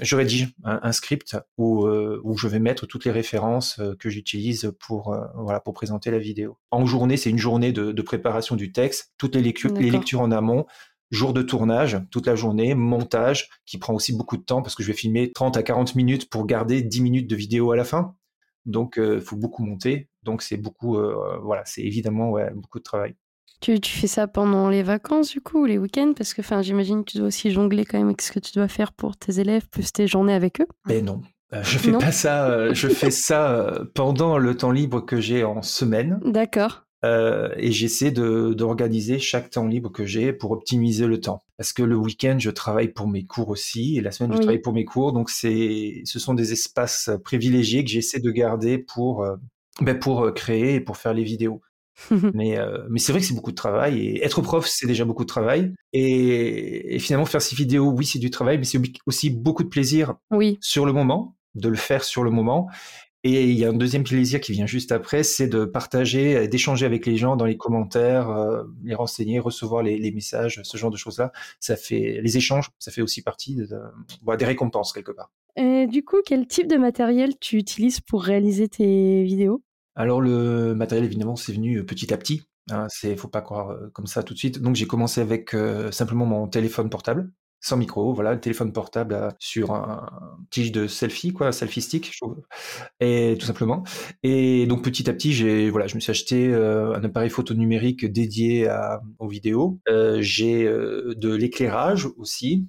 je 0.00 0.16
rédige 0.16 0.54
un, 0.64 0.92
script 0.92 1.36
où, 1.56 1.86
où 1.86 2.36
je 2.36 2.48
vais 2.48 2.58
mettre 2.58 2.86
toutes 2.86 3.04
les 3.04 3.10
références 3.10 3.80
que 3.98 4.10
j'utilise 4.10 4.72
pour, 4.78 5.16
voilà, 5.36 5.60
pour 5.60 5.74
présenter 5.74 6.10
la 6.10 6.18
vidéo. 6.18 6.58
En 6.70 6.86
journée, 6.86 7.16
c'est 7.16 7.30
une 7.30 7.38
journée 7.38 7.72
de, 7.72 7.92
de, 7.92 8.02
préparation 8.02 8.56
du 8.56 8.72
texte, 8.72 9.12
toutes 9.18 9.34
les 9.34 9.42
lectures 9.42 10.20
en 10.20 10.30
amont, 10.30 10.66
jour 11.12 11.32
de 11.32 11.42
tournage 11.42 12.00
toute 12.10 12.26
la 12.26 12.34
journée, 12.34 12.74
montage 12.74 13.50
qui 13.66 13.78
prend 13.78 13.94
aussi 13.94 14.16
beaucoup 14.16 14.36
de 14.36 14.42
temps 14.42 14.62
parce 14.62 14.74
que 14.74 14.82
je 14.82 14.88
vais 14.88 14.96
filmer 14.96 15.30
30 15.30 15.56
à 15.56 15.62
40 15.62 15.94
minutes 15.94 16.28
pour 16.28 16.46
garder 16.46 16.82
10 16.82 17.00
minutes 17.02 17.30
de 17.30 17.36
vidéo 17.36 17.70
à 17.70 17.76
la 17.76 17.84
fin. 17.84 18.16
Donc 18.64 18.94
il 18.96 19.02
euh, 19.02 19.20
faut 19.20 19.36
beaucoup 19.36 19.62
monter. 19.64 20.08
Donc 20.22 20.42
c'est 20.42 20.56
beaucoup, 20.56 20.96
euh, 20.96 21.38
voilà, 21.42 21.62
c'est 21.66 21.82
évidemment 21.82 22.30
ouais, 22.30 22.50
beaucoup 22.54 22.78
de 22.78 22.84
travail. 22.84 23.14
Tu, 23.60 23.78
tu, 23.78 23.92
fais 23.92 24.08
ça 24.08 24.26
pendant 24.26 24.68
les 24.68 24.82
vacances 24.82 25.30
du 25.30 25.40
coup 25.40 25.62
ou 25.62 25.64
les 25.66 25.78
week-ends? 25.78 26.14
Parce 26.16 26.34
que 26.34 26.42
j'imagine 26.62 27.04
que 27.04 27.12
tu 27.12 27.18
dois 27.18 27.28
aussi 27.28 27.52
jongler 27.52 27.84
quand 27.84 27.98
même 27.98 28.08
avec 28.08 28.22
ce 28.22 28.32
que 28.32 28.40
tu 28.40 28.52
dois 28.54 28.66
faire 28.66 28.92
pour 28.92 29.16
tes 29.16 29.38
élèves 29.38 29.68
plus 29.68 29.92
tes 29.92 30.08
journées 30.08 30.34
avec 30.34 30.60
eux. 30.60 30.66
Ben 30.86 31.04
non, 31.04 31.22
euh, 31.52 31.62
je 31.62 31.78
fais 31.78 31.92
pas 31.92 32.10
ça. 32.10 32.72
je 32.72 32.88
fais 32.88 33.12
ça 33.12 33.84
pendant 33.94 34.38
le 34.38 34.56
temps 34.56 34.72
libre 34.72 35.00
que 35.04 35.20
j'ai 35.20 35.44
en 35.44 35.62
semaine. 35.62 36.18
D'accord. 36.24 36.84
Euh, 37.04 37.48
et 37.56 37.72
j'essaie 37.72 38.12
de 38.12 38.54
d'organiser 38.54 39.18
chaque 39.18 39.50
temps 39.50 39.66
libre 39.66 39.90
que 39.90 40.06
j'ai 40.06 40.32
pour 40.32 40.52
optimiser 40.52 41.06
le 41.06 41.20
temps. 41.20 41.42
Parce 41.56 41.72
que 41.72 41.82
le 41.82 41.96
week-end, 41.96 42.36
je 42.38 42.50
travaille 42.50 42.88
pour 42.88 43.08
mes 43.08 43.24
cours 43.24 43.48
aussi, 43.48 43.98
et 43.98 44.00
la 44.00 44.12
semaine, 44.12 44.32
je 44.32 44.38
travaille 44.38 44.60
pour 44.60 44.72
mes 44.72 44.84
cours. 44.84 45.12
Donc, 45.12 45.30
c'est, 45.30 46.02
ce 46.04 46.18
sont 46.18 46.34
des 46.34 46.52
espaces 46.52 47.10
privilégiés 47.24 47.84
que 47.84 47.90
j'essaie 47.90 48.20
de 48.20 48.30
garder 48.30 48.78
pour, 48.78 49.24
euh, 49.24 49.36
ben 49.80 49.98
pour 49.98 50.24
euh, 50.24 50.32
créer 50.32 50.76
et 50.76 50.80
pour 50.80 50.96
faire 50.96 51.14
les 51.14 51.24
vidéos. 51.24 51.60
mais 52.32 52.58
mais 52.88 52.98
c'est 52.98 53.12
vrai 53.12 53.20
que 53.20 53.26
c'est 53.26 53.34
beaucoup 53.34 53.50
de 53.50 53.56
travail 53.56 53.98
et 54.00 54.24
être 54.24 54.40
prof 54.40 54.66
c'est 54.66 54.86
déjà 54.86 55.04
beaucoup 55.04 55.24
de 55.24 55.28
travail 55.28 55.74
et, 55.92 56.94
et 56.94 56.98
finalement 56.98 57.26
faire 57.26 57.42
ces 57.42 57.54
vidéos 57.54 57.90
oui 57.90 58.06
c'est 58.06 58.18
du 58.18 58.30
travail 58.30 58.56
mais 58.56 58.64
c'est 58.64 58.80
aussi 59.04 59.28
beaucoup 59.28 59.62
de 59.62 59.68
plaisir 59.68 60.14
oui. 60.30 60.56
sur 60.62 60.86
le 60.86 60.94
moment 60.94 61.36
de 61.54 61.68
le 61.68 61.76
faire 61.76 62.02
sur 62.02 62.24
le 62.24 62.30
moment 62.30 62.70
et 63.24 63.44
il 63.44 63.58
y 63.58 63.64
a 63.64 63.68
un 63.68 63.72
deuxième 63.72 64.04
plaisir 64.04 64.40
qui 64.40 64.52
vient 64.52 64.66
juste 64.66 64.92
après, 64.92 65.22
c'est 65.22 65.46
de 65.46 65.64
partager, 65.64 66.48
d'échanger 66.48 66.86
avec 66.86 67.06
les 67.06 67.16
gens 67.16 67.36
dans 67.36 67.44
les 67.44 67.56
commentaires, 67.56 68.30
euh, 68.30 68.64
les 68.82 68.94
renseigner, 68.94 69.38
recevoir 69.38 69.82
les, 69.82 69.98
les, 69.98 70.10
messages, 70.10 70.60
ce 70.64 70.76
genre 70.76 70.90
de 70.90 70.96
choses-là. 70.96 71.32
Ça 71.60 71.76
fait 71.76 72.20
les 72.22 72.36
échanges, 72.36 72.70
ça 72.78 72.90
fait 72.90 73.02
aussi 73.02 73.22
partie 73.22 73.54
de, 73.54 73.66
de, 73.66 74.36
des 74.36 74.44
récompenses 74.44 74.92
quelque 74.92 75.12
part. 75.12 75.30
Et 75.56 75.86
du 75.86 76.04
coup, 76.04 76.16
quel 76.24 76.46
type 76.46 76.66
de 76.66 76.76
matériel 76.76 77.38
tu 77.38 77.58
utilises 77.58 78.00
pour 78.00 78.22
réaliser 78.22 78.68
tes 78.68 79.22
vidéos? 79.22 79.62
Alors 79.94 80.20
le 80.20 80.74
matériel, 80.74 81.04
évidemment, 81.04 81.36
c'est 81.36 81.52
venu 81.52 81.78
euh, 81.78 81.84
petit 81.84 82.12
à 82.12 82.16
petit. 82.16 82.42
Hein, 82.70 82.86
c'est, 82.88 83.16
faut 83.16 83.28
pas 83.28 83.42
croire 83.42 83.70
euh, 83.70 83.90
comme 83.92 84.06
ça 84.06 84.22
tout 84.22 84.34
de 84.34 84.38
suite. 84.38 84.60
Donc 84.60 84.76
j'ai 84.76 84.86
commencé 84.86 85.20
avec 85.20 85.54
euh, 85.54 85.90
simplement 85.90 86.26
mon 86.26 86.46
téléphone 86.48 86.88
portable. 86.88 87.30
Sans 87.62 87.76
micro, 87.76 88.12
voilà, 88.12 88.34
le 88.34 88.40
téléphone 88.40 88.72
portable 88.72 89.14
euh, 89.14 89.30
sur 89.38 89.72
un 89.72 90.10
tige 90.50 90.72
de 90.72 90.88
selfie, 90.88 91.32
quoi, 91.32 91.52
selfie 91.52 91.80
stick, 91.80 92.12
je 92.12 92.18
trouve, 92.20 92.42
et 92.98 93.36
tout 93.38 93.46
simplement. 93.46 93.84
Et 94.24 94.66
donc 94.66 94.82
petit 94.82 95.08
à 95.08 95.12
petit, 95.12 95.32
j'ai, 95.32 95.70
voilà, 95.70 95.86
je 95.86 95.94
me 95.94 96.00
suis 96.00 96.10
acheté 96.10 96.48
euh, 96.52 96.92
un 96.94 97.04
appareil 97.04 97.30
photo 97.30 97.54
numérique 97.54 98.04
dédié 98.04 98.68
à, 98.68 99.00
aux 99.20 99.28
vidéos. 99.28 99.78
Euh, 99.88 100.18
j'ai 100.20 100.64
de 100.64 101.34
l'éclairage 101.34 102.08
aussi. 102.18 102.68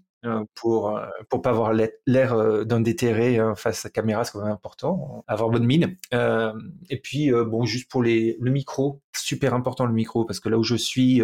pour 0.54 1.00
pour 1.30 1.42
pas 1.42 1.50
avoir 1.50 1.74
l'air 1.74 2.66
d'un 2.66 2.80
déterré 2.80 3.40
hein, 3.40 3.56
face 3.56 3.86
à 3.86 3.90
la 3.90 3.92
caméra, 3.92 4.24
c'est 4.24 4.34
quand 4.34 4.44
même 4.44 4.54
important, 4.54 5.24
avoir 5.28 5.50
bonne 5.50 5.66
mine. 5.66 5.98
et 6.12 6.98
puis 7.02 7.32
bon, 7.32 7.66
juste 7.66 7.90
pour 7.90 8.04
les 8.04 8.38
le 8.40 8.52
micro, 8.52 9.02
super 9.16 9.54
important 9.54 9.86
le 9.86 9.94
micro 9.94 10.24
parce 10.24 10.40
que 10.40 10.50
là 10.50 10.58
où 10.58 10.64
je 10.64 10.76
suis, 10.76 11.22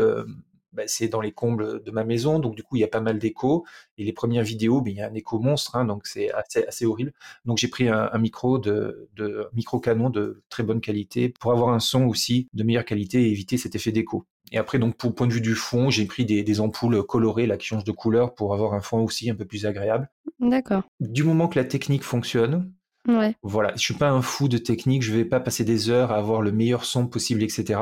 bah, 0.71 0.83
c'est 0.87 1.07
dans 1.07 1.21
les 1.21 1.31
combles 1.31 1.83
de 1.83 1.91
ma 1.91 2.03
maison, 2.03 2.39
donc 2.39 2.55
du 2.55 2.63
coup 2.63 2.75
il 2.75 2.79
y 2.79 2.83
a 2.83 2.87
pas 2.87 2.99
mal 2.99 3.19
d'écho. 3.19 3.65
Et 3.97 4.03
les 4.03 4.13
premières 4.13 4.43
vidéos, 4.43 4.81
ben, 4.81 4.91
il 4.91 4.97
y 4.97 5.01
a 5.01 5.07
un 5.07 5.13
écho 5.13 5.39
monstre, 5.39 5.75
hein, 5.75 5.85
donc 5.85 6.05
c'est 6.05 6.31
assez, 6.31 6.65
assez, 6.65 6.85
horrible. 6.85 7.13
Donc 7.45 7.57
j'ai 7.57 7.67
pris 7.67 7.87
un, 7.89 8.17
micro 8.17 8.59
de, 8.59 9.09
de, 9.15 9.47
micro 9.53 9.79
canon 9.79 10.09
de 10.09 10.43
très 10.49 10.63
bonne 10.63 10.81
qualité 10.81 11.33
pour 11.39 11.51
avoir 11.51 11.69
un 11.69 11.79
son 11.79 12.05
aussi 12.05 12.47
de 12.53 12.63
meilleure 12.63 12.85
qualité 12.85 13.23
et 13.23 13.31
éviter 13.31 13.57
cet 13.57 13.75
effet 13.75 13.91
d'écho. 13.91 14.25
Et 14.51 14.57
après 14.57 14.79
donc 14.79 14.95
pour 14.95 15.09
le 15.09 15.15
point 15.15 15.27
de 15.27 15.33
vue 15.33 15.41
du 15.41 15.55
fond, 15.55 15.89
j'ai 15.89 16.05
pris 16.05 16.25
des, 16.25 16.43
des, 16.43 16.59
ampoules 16.59 17.03
colorées 17.03 17.47
là 17.47 17.57
qui 17.57 17.67
changent 17.67 17.83
de 17.83 17.91
couleur 17.91 18.35
pour 18.35 18.53
avoir 18.53 18.73
un 18.73 18.81
fond 18.81 19.03
aussi 19.03 19.29
un 19.29 19.35
peu 19.35 19.45
plus 19.45 19.65
agréable. 19.65 20.09
D'accord. 20.39 20.83
Du 20.99 21.23
moment 21.23 21.47
que 21.47 21.59
la 21.59 21.65
technique 21.65 22.03
fonctionne, 22.03 22.71
Ouais. 23.07 23.35
Voilà, 23.41 23.71
je 23.75 23.81
suis 23.81 23.93
pas 23.93 24.09
un 24.09 24.21
fou 24.21 24.47
de 24.47 24.57
technique, 24.57 25.03
je 25.03 25.13
vais 25.13 25.25
pas 25.25 25.39
passer 25.39 25.63
des 25.63 25.89
heures 25.89 26.11
à 26.11 26.17
avoir 26.17 26.41
le 26.41 26.51
meilleur 26.51 26.85
son 26.85 27.07
possible, 27.07 27.43
etc. 27.43 27.79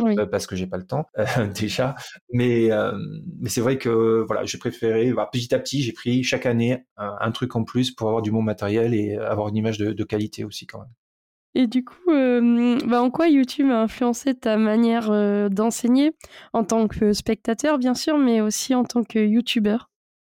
Euh, 0.00 0.26
parce 0.26 0.46
que 0.46 0.54
j'ai 0.54 0.66
pas 0.66 0.76
le 0.76 0.86
temps 0.86 1.06
euh, 1.18 1.46
déjà. 1.46 1.94
Mais 2.32 2.70
euh, 2.70 2.92
mais 3.40 3.48
c'est 3.48 3.60
vrai 3.60 3.78
que 3.78 4.24
voilà, 4.26 4.44
j'ai 4.44 4.58
préféré 4.58 5.12
bah, 5.12 5.28
petit 5.30 5.54
à 5.54 5.58
petit, 5.58 5.82
j'ai 5.82 5.92
pris 5.92 6.22
chaque 6.22 6.46
année 6.46 6.84
un, 6.96 7.30
truc 7.32 7.56
en 7.56 7.64
plus 7.64 7.90
pour 7.90 8.08
avoir 8.08 8.22
du 8.22 8.30
bon 8.30 8.42
matériel 8.42 8.94
et 8.94 9.16
avoir 9.16 9.48
une 9.48 9.56
image 9.56 9.78
de, 9.78 10.04
qualité 10.04 10.44
aussi 10.44 10.66
quand 10.66 10.80
même. 10.80 10.88
Et 11.54 11.66
du 11.66 11.84
coup, 11.84 12.10
bah, 12.10 13.02
en 13.02 13.10
quoi 13.10 13.28
YouTube 13.28 13.70
a 13.70 13.82
influencé 13.82 14.34
ta 14.34 14.56
manière 14.56 15.10
d'enseigner? 15.50 16.12
En 16.52 16.64
tant 16.64 16.86
que 16.88 17.12
spectateur, 17.12 17.78
bien 17.78 17.94
sûr, 17.94 18.18
mais 18.18 18.40
aussi 18.40 18.74
en 18.74 18.84
tant 18.84 19.04
que 19.04 19.18
YouTuber 19.18 19.78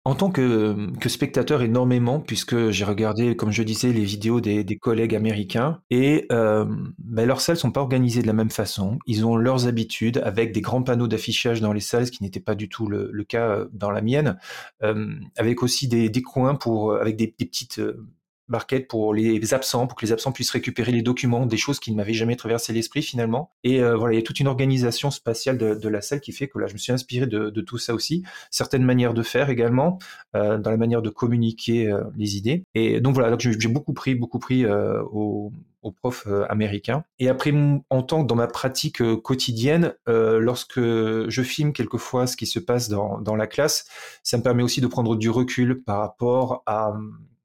en 0.03 0.15
tant 0.15 0.31
que, 0.31 0.91
que 0.99 1.09
spectateur 1.09 1.61
énormément, 1.61 2.19
puisque 2.19 2.71
j'ai 2.71 2.85
regardé, 2.85 3.35
comme 3.35 3.51
je 3.51 3.61
disais, 3.61 3.93
les 3.93 4.03
vidéos 4.03 4.41
des, 4.41 4.63
des 4.63 4.77
collègues 4.77 5.15
américains, 5.15 5.81
et 5.91 6.25
euh, 6.31 6.65
leurs 7.07 7.41
salles 7.41 7.57
sont 7.57 7.71
pas 7.71 7.81
organisées 7.81 8.23
de 8.23 8.27
la 8.27 8.33
même 8.33 8.49
façon. 8.49 8.97
Ils 9.05 9.25
ont 9.27 9.35
leurs 9.35 9.67
habitudes, 9.67 10.19
avec 10.23 10.53
des 10.53 10.61
grands 10.61 10.81
panneaux 10.81 11.07
d'affichage 11.07 11.61
dans 11.61 11.71
les 11.71 11.81
salles, 11.81 12.07
ce 12.07 12.11
qui 12.11 12.23
n'était 12.23 12.39
pas 12.39 12.55
du 12.55 12.67
tout 12.67 12.87
le, 12.87 13.11
le, 13.11 13.23
cas 13.23 13.47
euh, 13.49 13.69
dans 13.73 13.91
la 13.91 14.01
mienne, 14.01 14.39
euh, 14.81 15.13
avec 15.37 15.61
aussi 15.61 15.87
des, 15.87 16.09
des 16.09 16.21
coins 16.23 16.55
pour, 16.55 16.95
avec 16.95 17.15
des, 17.15 17.35
des 17.37 17.45
petites 17.45 17.77
euh, 17.77 18.03
barquette 18.51 18.87
pour 18.87 19.15
les 19.15 19.53
absents, 19.55 19.87
pour 19.87 19.97
que 19.97 20.05
les 20.05 20.11
absents 20.11 20.31
puissent 20.31 20.51
récupérer 20.51 20.91
les 20.91 21.01
documents, 21.01 21.47
des 21.47 21.57
choses 21.57 21.79
qui 21.79 21.91
ne 21.91 21.95
m'avaient 21.95 22.13
jamais 22.13 22.35
traversé 22.35 22.73
l'esprit 22.73 23.01
finalement. 23.01 23.51
Et 23.63 23.81
euh, 23.81 23.95
voilà, 23.95 24.13
il 24.13 24.17
y 24.17 24.19
a 24.19 24.23
toute 24.23 24.39
une 24.39 24.47
organisation 24.47 25.09
spatiale 25.09 25.57
de, 25.57 25.89
la 25.89 26.01
salle 26.01 26.21
qui 26.21 26.31
fait 26.31 26.47
que 26.47 26.59
là, 26.59 26.67
je 26.67 26.73
me 26.73 26.77
suis 26.77 26.91
inspiré 26.91 27.25
de, 27.25 27.61
tout 27.61 27.77
ça 27.77 27.93
aussi. 27.93 28.23
Certaines 28.51 28.83
manières 28.83 29.13
de 29.13 29.23
faire 29.23 29.49
également, 29.49 29.97
euh, 30.35 30.57
dans 30.57 30.69
la 30.69 30.77
manière 30.77 31.01
de 31.01 31.09
communiquer 31.09 31.87
euh, 31.87 32.03
les 32.17 32.37
idées. 32.37 32.63
Et 32.75 33.01
donc 33.01 33.15
voilà, 33.15 33.31
donc 33.31 33.39
j'ai 33.39 33.69
beaucoup 33.69 33.93
pris, 33.93 34.15
beaucoup 34.15 34.39
pris 34.39 34.65
aux, 34.65 35.51
profs 35.97 36.27
américains. 36.47 37.03
Et 37.17 37.27
après, 37.27 37.51
en 37.89 38.03
tant 38.03 38.21
que 38.21 38.27
dans 38.27 38.35
ma 38.35 38.47
pratique 38.47 39.01
quotidienne, 39.21 39.93
lorsque 40.07 40.79
je 40.79 41.41
filme 41.41 41.73
quelquefois 41.73 42.27
ce 42.27 42.37
qui 42.37 42.45
se 42.45 42.59
passe 42.59 42.87
dans, 42.87 43.19
dans 43.19 43.35
la 43.35 43.47
classe, 43.47 43.87
ça 44.23 44.37
me 44.37 44.43
permet 44.43 44.61
aussi 44.61 44.79
de 44.79 44.87
prendre 44.87 45.15
du 45.15 45.29
recul 45.29 45.81
par 45.81 45.99
rapport 45.99 46.61
à 46.67 46.93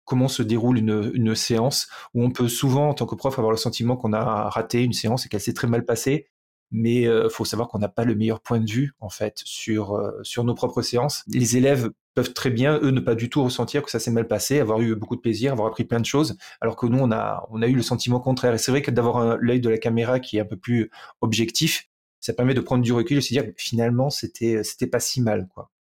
comment 0.06 0.28
se 0.28 0.44
déroule 0.44 0.78
une, 0.78 1.36
séance, 1.36 1.88
où 2.14 2.24
on 2.24 2.32
peut 2.32 2.48
souvent, 2.48 2.90
en 2.90 2.94
tant 2.94 3.06
que 3.06 3.16
prof, 3.16 3.38
avoir 3.38 3.52
le 3.52 3.58
sentiment 3.58 3.98
qu'on 3.98 4.14
a 4.14 4.50
raté 4.50 4.84
une 4.84 4.94
séance 4.94 5.26
et 5.26 5.30
qu'elle 5.30 5.42
s'est 5.42 5.54
très 5.54 5.68
mal 5.68 5.86
passée. 5.86 6.28
Mais 6.72 7.02
il 7.02 7.08
euh, 7.08 7.30
faut 7.30 7.46
savoir 7.46 7.68
qu'on 7.68 7.80
n'a 7.80 7.90
pas 7.90 8.06
le 8.06 8.16
meilleur 8.16 8.42
point 8.42 8.60
de 8.60 8.70
vue, 8.70 8.94
en 9.00 9.10
fait, 9.10 9.42
sur, 9.44 9.96
euh, 9.96 10.12
sur 10.24 10.44
nos 10.44 10.56
propres 10.56 10.82
séances. 10.82 11.24
Les 11.28 11.58
élèves 11.58 11.92
peuvent 12.16 12.34
très 12.34 12.50
bien, 12.50 12.80
eux, 12.82 12.92
ne 12.92 13.00
pas 13.00 13.16
du 13.16 13.30
tout 13.30 13.44
ressentir 13.44 13.84
que 13.84 13.92
ça 13.92 14.00
s'est 14.00 14.12
mal 14.12 14.28
passé, 14.28 14.60
avoir 14.60 14.82
eu 14.82 14.96
beaucoup 14.96 15.16
de 15.16 15.22
plaisir, 15.22 15.52
avoir 15.52 15.68
appris 15.68 15.84
plein 15.84 16.00
de 16.00 16.06
choses, 16.06 16.38
alors 16.62 16.76
que 16.76 16.86
nous, 16.88 17.00
on 17.00 17.12
a, 17.12 17.46
on 17.52 17.62
a 17.62 17.68
eu 17.68 17.76
le 17.76 17.82
sentiment 17.82 18.20
contraire. 18.20 18.54
Et 18.54 18.58
c'est 18.58 18.72
vrai 18.72 18.82
que 18.82 18.92
d'avoir 18.92 19.38
l'œil 19.38 19.60
de 19.60 19.70
la 19.70 19.78
caméra 19.78 20.20
qui 20.20 20.38
est 20.38 20.40
un 20.40 20.46
peu 20.46 20.58
plus 20.58 20.90
objectif, 21.22 21.88
ça 22.20 22.34
permet 22.34 22.56
de 22.56 22.62
prendre 22.62 22.84
du 22.84 22.92
recul 22.94 23.18
et 23.18 23.22
se 23.22 23.30
dire, 23.30 23.46
finalement, 23.58 24.10
c'était, 24.10 24.64
c'était 24.64 24.88
pas 24.88 25.00
si 25.00 25.22
mal, 25.22 25.48
quoi. 25.54 25.72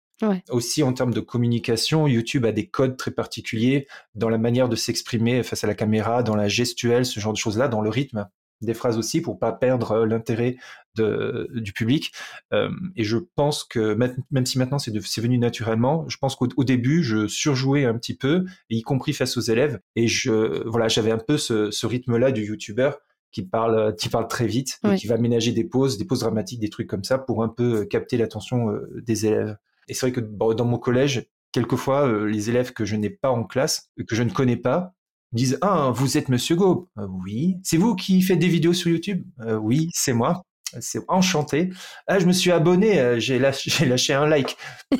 Aussi 0.48 0.82
en 0.82 0.92
termes 0.92 1.12
de 1.12 1.20
communication, 1.20 2.06
YouTube 2.06 2.44
a 2.46 2.52
des 2.52 2.68
codes 2.68 2.96
très 2.96 3.10
particuliers 3.10 3.86
dans 4.14 4.28
la 4.28 4.38
manière 4.38 4.68
de 4.68 4.76
s'exprimer 4.76 5.42
face 5.42 5.64
à 5.64 5.66
la 5.66 5.74
caméra, 5.74 6.22
dans 6.22 6.36
la 6.36 6.48
gestuelle, 6.48 7.04
ce 7.04 7.20
genre 7.20 7.32
de 7.32 7.38
choses-là, 7.38 7.68
dans 7.68 7.80
le 7.80 7.90
rythme 7.90 8.28
des 8.64 8.74
phrases 8.74 8.98
aussi 8.98 9.20
pour 9.20 9.38
pas 9.38 9.52
perdre 9.52 9.92
euh, 9.92 10.06
l'intérêt 10.06 10.56
du 10.96 11.72
public. 11.72 12.12
Euh, 12.52 12.70
et 12.94 13.02
je 13.02 13.18
pense 13.34 13.64
que 13.64 13.94
même 14.30 14.46
si 14.46 14.58
maintenant 14.58 14.78
c'est 14.78 15.20
venu 15.20 15.38
naturellement, 15.38 16.08
je 16.08 16.16
pense 16.18 16.36
qu'au 16.36 16.62
début 16.62 17.02
je 17.02 17.26
surjouais 17.26 17.84
un 17.84 17.98
petit 17.98 18.16
peu, 18.16 18.44
y 18.70 18.82
compris 18.82 19.12
face 19.12 19.36
aux 19.36 19.40
élèves. 19.40 19.80
Et 19.96 20.06
je 20.06 20.66
voilà, 20.68 20.86
j'avais 20.86 21.10
un 21.10 21.18
peu 21.18 21.36
ce, 21.36 21.84
rythme-là 21.84 22.30
du 22.30 22.44
YouTuber 22.44 22.92
qui 23.32 23.42
parle, 23.42 23.96
qui 23.96 24.08
parle 24.08 24.28
très 24.28 24.46
vite 24.46 24.78
et 24.88 24.94
qui 24.94 25.08
va 25.08 25.18
ménager 25.18 25.50
des 25.50 25.64
pauses, 25.64 25.98
des 25.98 26.04
pauses 26.04 26.20
dramatiques, 26.20 26.60
des 26.60 26.70
trucs 26.70 26.86
comme 26.86 27.02
ça 27.02 27.18
pour 27.18 27.42
un 27.42 27.48
peu 27.48 27.84
capter 27.86 28.16
l'attention 28.16 28.70
euh, 28.70 29.02
des 29.04 29.26
élèves. 29.26 29.56
Et 29.88 29.94
c'est 29.94 30.10
vrai 30.10 30.12
que 30.12 30.20
dans 30.20 30.64
mon 30.64 30.78
collège, 30.78 31.26
quelquefois, 31.52 32.06
euh, 32.06 32.24
les 32.26 32.50
élèves 32.50 32.72
que 32.72 32.84
je 32.84 32.96
n'ai 32.96 33.10
pas 33.10 33.30
en 33.30 33.44
classe, 33.44 33.90
que 34.08 34.14
je 34.14 34.22
ne 34.22 34.30
connais 34.30 34.56
pas, 34.56 34.94
disent 35.32 35.58
Ah, 35.62 35.90
vous 35.94 36.16
êtes 36.18 36.28
Monsieur 36.28 36.56
Go 36.56 36.88
euh, 36.98 37.06
Oui. 37.24 37.56
C'est 37.62 37.76
vous 37.76 37.94
qui 37.94 38.22
faites 38.22 38.38
des 38.38 38.48
vidéos 38.48 38.72
sur 38.72 38.90
YouTube? 38.90 39.24
Euh, 39.40 39.56
Oui, 39.56 39.88
c'est 39.92 40.12
moi. 40.12 40.42
C'est 40.80 41.00
enchanté. 41.08 41.70
Ah, 42.06 42.18
je 42.18 42.26
me 42.26 42.32
suis 42.32 42.50
abonné, 42.50 43.20
j'ai 43.20 43.38
lâché, 43.38 43.84
lâché 43.86 44.14
un 44.14 44.26
like. 44.26 44.56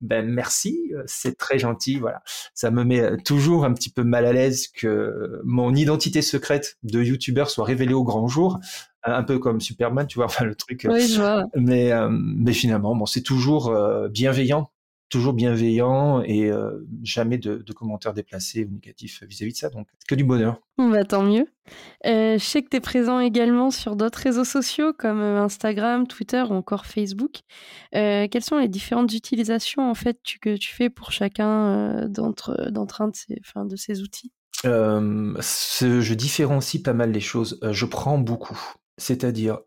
ben 0.00 0.26
merci, 0.26 0.92
c'est 1.06 1.36
très 1.36 1.58
gentil. 1.58 1.98
Voilà, 1.98 2.22
ça 2.54 2.70
me 2.70 2.84
met 2.84 3.16
toujours 3.24 3.64
un 3.64 3.72
petit 3.72 3.90
peu 3.90 4.04
mal 4.04 4.26
à 4.26 4.32
l'aise 4.32 4.68
que 4.68 5.40
mon 5.44 5.74
identité 5.74 6.22
secrète 6.22 6.76
de 6.82 7.02
YouTuber 7.02 7.46
soit 7.48 7.64
révélée 7.64 7.94
au 7.94 8.04
grand 8.04 8.28
jour 8.28 8.60
un 9.12 9.22
peu 9.22 9.38
comme 9.38 9.60
Superman, 9.60 10.06
tu 10.06 10.16
vois, 10.16 10.26
enfin 10.26 10.44
le 10.44 10.54
truc. 10.54 10.84
Euh, 10.84 10.92
oui, 10.92 11.08
je 11.08 11.20
vois. 11.20 11.44
Mais, 11.54 11.92
euh, 11.92 12.08
mais 12.10 12.52
finalement, 12.52 12.94
bon, 12.94 13.06
c'est 13.06 13.22
toujours 13.22 13.68
euh, 13.68 14.08
bienveillant, 14.08 14.70
toujours 15.08 15.32
bienveillant 15.32 16.22
et 16.22 16.50
jamais 17.02 17.38
de, 17.38 17.72
commentaires 17.72 18.14
déplacés 18.14 18.64
ou 18.64 18.72
négatifs 18.72 19.22
vis-à-vis 19.24 19.52
de 19.52 19.56
ça. 19.56 19.70
Donc, 19.70 19.88
que 20.08 20.14
du 20.14 20.24
bonheur. 20.24 20.60
Bah, 20.78 21.04
tant 21.04 21.22
mieux. 21.22 21.46
je 22.04 22.38
sais 22.38 22.62
que 22.62 22.68
tu 22.68 22.76
es 22.76 22.80
présent 22.80 23.20
également 23.20 23.70
sur 23.70 23.96
d'autres 23.96 24.18
réseaux 24.18 24.44
sociaux 24.44 24.92
comme 24.92 25.20
Instagram, 25.20 26.06
Twitter 26.06 26.42
ou 26.48 26.54
encore 26.54 26.86
Facebook. 26.86 27.40
quelles 27.92 28.44
sont 28.44 28.58
les 28.58 28.68
différentes 28.68 29.12
utilisations 29.12 29.88
en 29.88 29.94
fait 29.94 30.18
que 30.40 30.56
tu 30.56 30.74
fais 30.74 30.90
pour 30.90 31.12
chacun 31.12 32.08
d'entre, 32.08 32.70
d'entre 32.70 33.02
un 33.02 33.08
de 33.08 33.16
ces, 33.16 33.40
enfin, 33.40 33.64
de 33.64 33.76
ces 33.76 34.02
outils? 34.02 34.32
Je 34.64 36.14
différencie 36.14 36.82
pas 36.82 36.94
mal 36.94 37.12
les 37.12 37.20
choses. 37.20 37.60
je 37.62 37.84
prends 37.84 38.18
beaucoup. 38.18 38.58
C'est-à-dire, 38.98 39.58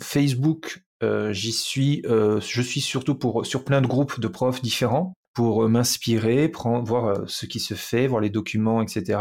Facebook, 0.00 0.84
j'y 1.30 1.52
suis, 1.52 2.02
je 2.04 2.62
suis 2.62 2.80
surtout 2.80 3.14
pour 3.14 3.44
sur 3.46 3.64
plein 3.64 3.80
de 3.80 3.86
groupes 3.86 4.20
de 4.20 4.28
profs 4.28 4.62
différents 4.62 5.14
pour, 5.34 5.68
m'inspirer, 5.68 6.50
voir, 6.84 7.28
ce 7.28 7.46
qui 7.46 7.60
se 7.60 7.74
fait, 7.74 8.06
voir 8.06 8.20
les 8.20 8.30
documents 8.30 8.80
etc. 8.80 9.20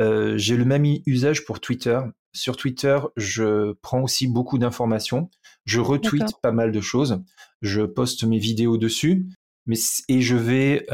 j'ai 0.00 0.56
le 0.56 0.64
même 0.64 0.84
usage 1.06 1.44
pour 1.44 1.60
Twitter. 1.60 2.00
Sur 2.32 2.56
Twitter, 2.56 2.98
je 3.16 3.74
prends 3.80 4.02
aussi 4.02 4.26
beaucoup 4.26 4.58
d'informations. 4.58 5.30
Je 5.64 5.80
retweet 5.80 6.34
pas 6.42 6.52
mal 6.52 6.72
de 6.72 6.80
choses. 6.80 7.22
Je 7.62 7.82
poste 7.82 8.24
mes 8.24 8.38
vidéos 8.38 8.76
dessus, 8.76 9.28
mais 9.66 9.76
et 10.08 10.20
je 10.20 10.36
vais, 10.36 10.86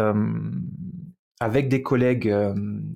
avec 1.40 1.69
des 1.69 1.83
collègues, 1.83 2.33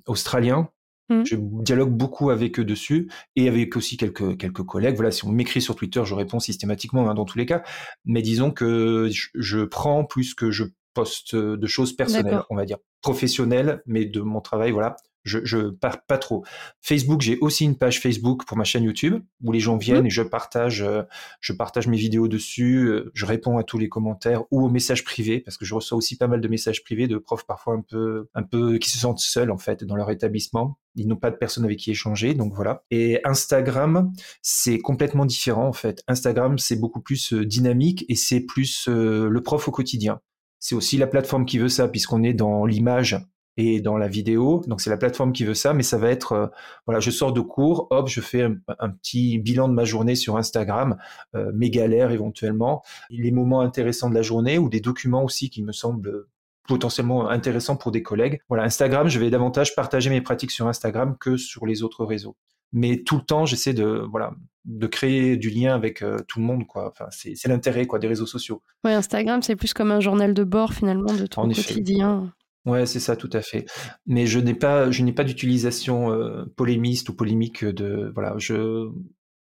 australiens 0.05 0.69
Mmh. 1.09 1.23
Je 1.25 1.35
dialogue 1.39 1.91
beaucoup 1.91 2.31
avec 2.31 2.59
eux 2.59 2.65
dessus 2.65 3.11
et 3.35 3.47
avec 3.47 3.75
aussi 3.77 3.97
quelques 3.97 4.37
quelques 4.37 4.63
collègues. 4.63 4.95
Voilà, 4.95 5.11
si 5.11 5.25
on 5.25 5.31
m'écrit 5.31 5.61
sur 5.61 5.75
Twitter, 5.75 6.01
je 6.03 6.15
réponds 6.15 6.39
systématiquement 6.39 7.09
hein, 7.09 7.13
dans 7.13 7.25
tous 7.25 7.37
les 7.37 7.45
cas. 7.45 7.63
Mais 8.05 8.21
disons 8.21 8.51
que 8.51 9.09
je, 9.11 9.27
je 9.35 9.59
prends 9.59 10.03
plus 10.03 10.33
que 10.33 10.51
je 10.51 10.65
poste 10.93 11.35
de 11.35 11.67
choses 11.67 11.95
personnelles, 11.95 12.41
on 12.49 12.55
va 12.55 12.65
dire 12.65 12.77
professionnelles, 13.01 13.83
mais 13.85 14.05
de 14.05 14.21
mon 14.21 14.41
travail, 14.41 14.71
voilà, 14.71 14.95
je, 15.25 15.39
je 15.43 15.57
pars 15.69 16.05
pas 16.05 16.17
trop. 16.17 16.45
Facebook, 16.81 17.21
j'ai 17.21 17.37
aussi 17.39 17.65
une 17.65 17.77
page 17.77 17.99
Facebook 17.99 18.45
pour 18.45 18.57
ma 18.57 18.63
chaîne 18.63 18.83
YouTube 18.83 19.21
où 19.43 19.51
les 19.51 19.59
gens 19.59 19.77
viennent 19.77 20.03
mmh. 20.03 20.07
et 20.07 20.11
je 20.11 20.21
partage, 20.21 20.83
euh, 20.83 21.01
je 21.41 21.51
partage 21.51 21.87
mes 21.87 21.97
vidéos 21.97 22.27
dessus, 22.27 22.85
euh, 22.85 23.11
je 23.13 23.25
réponds 23.25 23.57
à 23.57 23.63
tous 23.63 23.77
les 23.77 23.89
commentaires 23.89 24.43
ou 24.51 24.63
aux 24.63 24.69
messages 24.69 25.03
privés 25.03 25.39
parce 25.39 25.57
que 25.57 25.65
je 25.65 25.73
reçois 25.73 25.97
aussi 25.97 26.17
pas 26.17 26.27
mal 26.27 26.41
de 26.41 26.47
messages 26.47 26.83
privés 26.83 27.07
de 27.07 27.17
profs 27.17 27.45
parfois 27.45 27.73
un 27.73 27.81
peu, 27.81 28.29
un 28.35 28.43
peu 28.43 28.77
qui 28.77 28.89
se 28.89 28.99
sentent 28.99 29.19
seuls 29.19 29.51
en 29.51 29.57
fait 29.57 29.83
dans 29.83 29.95
leur 29.95 30.11
établissement. 30.11 30.77
Ils 30.95 31.07
n'ont 31.07 31.17
pas 31.17 31.31
de 31.31 31.35
personne 31.35 31.65
avec 31.65 31.79
qui 31.79 31.91
échanger, 31.91 32.35
donc 32.35 32.53
voilà. 32.53 32.83
Et 32.89 33.19
Instagram, 33.25 34.13
c'est 34.41 34.79
complètement 34.79 35.25
différent 35.25 35.67
en 35.67 35.73
fait. 35.73 36.03
Instagram, 36.07 36.57
c'est 36.57 36.77
beaucoup 36.77 37.01
plus 37.01 37.33
euh, 37.33 37.45
dynamique 37.45 38.05
et 38.07 38.15
c'est 38.15 38.41
plus 38.41 38.87
le 38.87 39.41
prof 39.41 39.67
au 39.67 39.71
quotidien. 39.71 40.21
C'est 40.59 40.75
aussi 40.75 40.97
la 40.97 41.07
plateforme 41.07 41.45
qui 41.45 41.59
veut 41.59 41.69
ça, 41.69 41.87
puisqu'on 41.87 42.23
est 42.23 42.33
dans 42.33 42.65
l'image 42.65 43.17
et 43.57 43.81
dans 43.81 43.97
la 43.97 44.07
vidéo. 44.07 44.61
Donc 44.67 44.81
c'est 44.81 44.89
la 44.89 44.97
plateforme 44.97 45.33
qui 45.33 45.43
veut 45.43 45.53
ça, 45.53 45.73
mais 45.73 45.83
ça 45.83 45.97
va 45.97 46.09
être, 46.09 46.31
euh, 46.33 46.47
voilà, 46.85 46.99
je 46.99 47.11
sors 47.11 47.33
de 47.33 47.41
cours, 47.41 47.87
hop, 47.91 48.07
je 48.07 48.21
fais 48.21 48.41
un, 48.41 48.89
petit 48.89 49.37
bilan 49.39 49.67
de 49.67 49.73
ma 49.73 49.85
journée 49.85 50.15
sur 50.15 50.37
Instagram, 50.37 50.97
euh, 51.35 51.51
mes 51.53 51.69
galères 51.69 52.11
éventuellement, 52.11 52.83
les 53.09 53.31
moments 53.31 53.61
intéressants 53.61 54.09
de 54.09 54.15
la 54.15 54.21
journée 54.21 54.57
ou 54.57 54.69
des 54.69 54.81
documents 54.81 55.23
aussi 55.23 55.49
qui 55.49 55.63
me 55.63 55.71
semblent 55.71 56.25
potentiellement 56.67 57.29
intéressants 57.29 57.75
pour 57.75 57.91
des 57.91 58.01
collègues. 58.01 58.41
Voilà, 58.49 58.63
Instagram, 58.63 59.07
je 59.07 59.19
vais 59.19 59.29
davantage 59.29 59.75
partager 59.75 60.09
mes 60.09 60.21
pratiques 60.21 60.51
sur 60.51 60.67
Instagram 60.67 61.15
que 61.19 61.37
sur 61.37 61.65
les 61.65 61.83
autres 61.83 62.05
réseaux. 62.05 62.35
Mais 62.73 63.03
tout 63.03 63.17
le 63.17 63.21
temps, 63.21 63.45
j'essaie 63.45 63.73
de 63.73 64.05
voilà 64.09 64.33
de 64.65 64.87
créer 64.87 65.37
du 65.37 65.51
lien 65.51 65.75
avec 65.75 66.01
euh, 66.01 66.17
tout 66.27 66.39
le 66.39 66.45
monde 66.45 66.65
quoi. 66.65 66.89
Enfin, 66.89 67.05
c'est 67.11 67.47
l'intérêt 67.47 67.85
quoi 67.85 67.99
des 67.99 68.07
réseaux 68.07 68.25
sociaux. 68.25 68.63
Ouais, 68.83 68.93
Instagram, 68.93 69.41
c'est 69.43 69.55
plus 69.55 69.73
comme 69.73 69.91
un 69.91 69.99
journal 69.99 70.33
de 70.33 70.43
bord 70.43 70.73
finalement 70.73 71.13
de 71.13 71.27
ton 71.27 71.47
quotidien. 71.47 72.33
Ouais, 72.65 72.85
c'est 72.85 72.99
ça, 72.99 73.15
tout 73.15 73.29
à 73.33 73.41
fait. 73.41 73.65
Mais 74.05 74.25
je 74.25 74.39
n'ai 74.39 74.55
pas, 74.55 74.89
je 74.89 75.03
n'ai 75.03 75.13
pas 75.13 75.23
d'utilisation 75.23 76.11
euh, 76.11 76.45
polémiste 76.55 77.09
ou 77.09 77.15
polémique 77.15 77.63
de, 77.63 78.11
voilà, 78.13 78.35
je, 78.37 78.89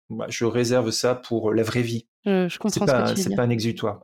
bah, 0.10 0.26
je 0.30 0.46
réserve 0.46 0.92
ça 0.92 1.16
pour 1.16 1.54
la 1.54 1.64
vraie 1.64 1.84
vie. 1.84 2.08
Je, 2.26 2.58
comprends 2.58 2.88
ce 2.88 2.92
que 2.92 3.16
tu 3.16 3.22
C'est 3.22 3.36
pas 3.36 3.44
un 3.44 3.50
exutoire. 3.50 4.02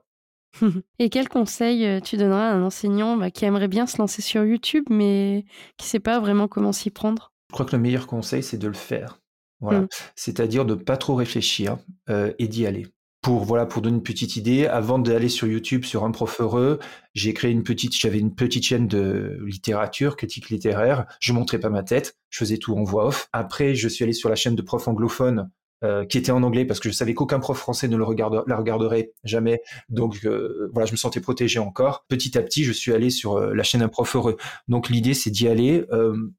Et 0.99 1.09
quel 1.09 1.29
conseil 1.29 1.85
euh, 1.85 1.99
tu 1.99 2.17
donneras 2.17 2.49
à 2.49 2.53
un 2.53 2.63
enseignant 2.63 3.17
bah, 3.17 3.31
qui 3.31 3.45
aimerait 3.45 3.67
bien 3.67 3.87
se 3.87 3.97
lancer 3.97 4.21
sur 4.21 4.45
YouTube, 4.45 4.85
mais 4.89 5.45
qui 5.77 5.85
ne 5.85 5.89
sait 5.89 5.99
pas 5.99 6.19
vraiment 6.19 6.47
comment 6.47 6.71
s'y 6.71 6.89
prendre? 6.89 7.33
Je 7.49 7.53
crois 7.53 7.65
que 7.65 7.75
le 7.75 7.81
meilleur 7.81 8.07
conseil, 8.07 8.43
c'est 8.43 8.57
de 8.57 8.67
le 8.67 8.73
faire. 8.73 9.19
Voilà. 9.59 9.81
Mmh. 9.81 9.87
C'est-à-dire 10.15 10.65
de 10.65 10.75
pas 10.75 10.97
trop 10.97 11.15
réfléchir 11.15 11.77
euh, 12.09 12.33
et 12.37 12.47
d'y 12.47 12.67
aller 12.67 12.87
pour 13.21 13.43
voilà 13.43 13.65
pour 13.65 13.81
donner 13.81 13.97
une 13.97 14.03
petite 14.03 14.35
idée, 14.35 14.67
avant 14.67 14.99
d'aller 14.99 15.29
sur 15.29 15.47
YouTube 15.47 15.83
sur 15.83 16.03
un 16.03 16.11
prof 16.11 16.39
heureux, 16.39 16.79
j'ai 17.13 17.33
créé 17.33 17.51
une 17.51 17.63
petite, 17.63 17.95
j'avais 17.95 18.19
une 18.19 18.35
petite 18.35 18.63
chaîne 18.63 18.87
de 18.87 19.39
littérature, 19.45 20.15
critique 20.15 20.49
littéraire. 20.49 21.05
Je 21.19 21.33
montrais 21.33 21.59
pas 21.59 21.69
ma 21.69 21.83
tête, 21.83 22.15
je 22.29 22.39
faisais 22.39 22.57
tout 22.57 22.75
en 22.75 22.83
voix 22.83 23.07
off. 23.07 23.27
Après, 23.33 23.75
je 23.75 23.87
suis 23.87 24.03
allé 24.03 24.13
sur 24.13 24.29
la 24.29 24.35
chaîne 24.35 24.55
de 24.55 24.61
prof 24.61 24.87
anglophone 24.87 25.49
euh, 25.83 26.05
qui 26.05 26.17
était 26.17 26.31
en 26.31 26.41
anglais 26.41 26.65
parce 26.65 26.79
que 26.79 26.89
je 26.89 26.93
savais 26.95 27.13
qu'aucun 27.13 27.39
prof 27.39 27.55
français 27.55 27.87
ne 27.87 27.97
le 27.97 28.03
regarde, 28.03 28.43
la 28.47 28.57
regarderait 28.57 29.11
jamais. 29.23 29.61
Donc 29.89 30.25
euh, 30.25 30.71
voilà, 30.73 30.87
je 30.87 30.91
me 30.91 30.97
sentais 30.97 31.21
protégé 31.21 31.59
encore. 31.59 32.05
Petit 32.07 32.35
à 32.35 32.41
petit, 32.41 32.63
je 32.63 32.71
suis 32.71 32.93
allé 32.93 33.11
sur 33.11 33.37
euh, 33.37 33.53
la 33.53 33.61
chaîne 33.61 33.83
Un 33.83 33.87
prof 33.87 34.15
heureux. 34.15 34.37
Donc 34.67 34.89
l'idée, 34.89 35.13
c'est 35.13 35.29
d'y 35.29 35.47
aller. 35.47 35.85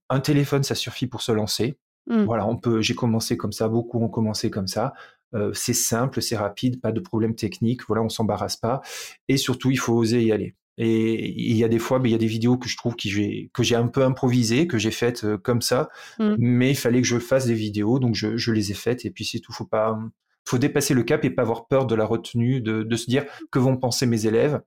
un 0.09 0.21
téléphone, 0.21 0.65
ça 0.65 0.75
suffit 0.75 1.07
pour 1.07 1.23
se 1.23 1.31
lancer. 1.31 1.79
Mmh. 2.09 2.25
Voilà, 2.25 2.49
on 2.49 2.57
peut. 2.57 2.81
J'ai 2.81 2.97
commencé 2.97 3.37
comme 3.37 3.53
ça. 3.53 3.69
Beaucoup 3.69 4.03
ont 4.03 4.09
commencé 4.09 4.51
comme 4.51 4.67
ça. 4.67 4.93
Euh, 5.35 5.51
c'est 5.53 5.75
simple, 5.75 6.23
c'est 6.23 6.37
rapide, 6.37 6.81
pas 6.81 6.93
de 6.93 7.01
problème 7.01 7.35
technique, 7.35 7.83
voilà, 7.87 8.03
on 8.03 8.09
s'embarrasse 8.09 8.57
pas. 8.57 8.81
Et 9.29 9.37
surtout, 9.37 9.71
il 9.71 9.79
faut 9.79 9.95
oser 9.95 10.23
y 10.23 10.33
aller. 10.33 10.55
Et 10.79 11.29
il 11.37 11.57
y 11.57 11.65
a 11.65 11.69
des 11.69 11.81
fois, 11.81 11.99
mais 11.99 12.09
il 12.09 12.13
y 12.13 12.15
a 12.15 12.19
des 12.19 12.27
vidéos 12.27 12.57
que 12.57 12.69
je 12.69 12.77
trouve 12.77 12.95
que 12.95 13.09
j'ai 13.09 13.51
que 13.53 13.65
j'ai 13.65 13.75
un 13.75 13.89
peu 13.89 14.05
improvisées, 14.05 14.69
que 14.69 14.79
j'ai 14.79 14.93
faites 14.93 15.25
euh, 15.25 15.37
comme 15.37 15.61
ça, 15.61 15.89
mmh. 16.21 16.35
mais 16.39 16.71
il 16.71 16.77
fallait 16.77 17.03
que 17.03 17.07
je 17.07 17.19
fasse 17.19 17.47
des 17.47 17.55
vidéos, 17.55 17.99
donc 17.99 18.15
je, 18.15 18.53
les 18.53 18.71
ai 18.71 18.75
faites. 18.75 19.05
Et 19.05 19.11
puis 19.11 19.25
c'est 19.25 19.41
tout. 19.41 19.53
Faut 19.53 19.67
pas, 19.67 19.99
faut 20.47 20.59
dépasser 20.59 20.95
le 20.95 21.03
cap 21.03 21.25
et 21.25 21.31
pas 21.31 21.43
avoir 21.43 21.67
peur 21.67 21.87
de 21.87 21.97
la 21.97 22.07
retenue, 22.07 22.61
de, 22.61 22.97
se 22.97 23.07
dire 23.07 23.25
que 23.51 23.59
vont 23.59 23.77
penser 23.77 24.07
mes 24.07 24.27
élèves, 24.27 24.61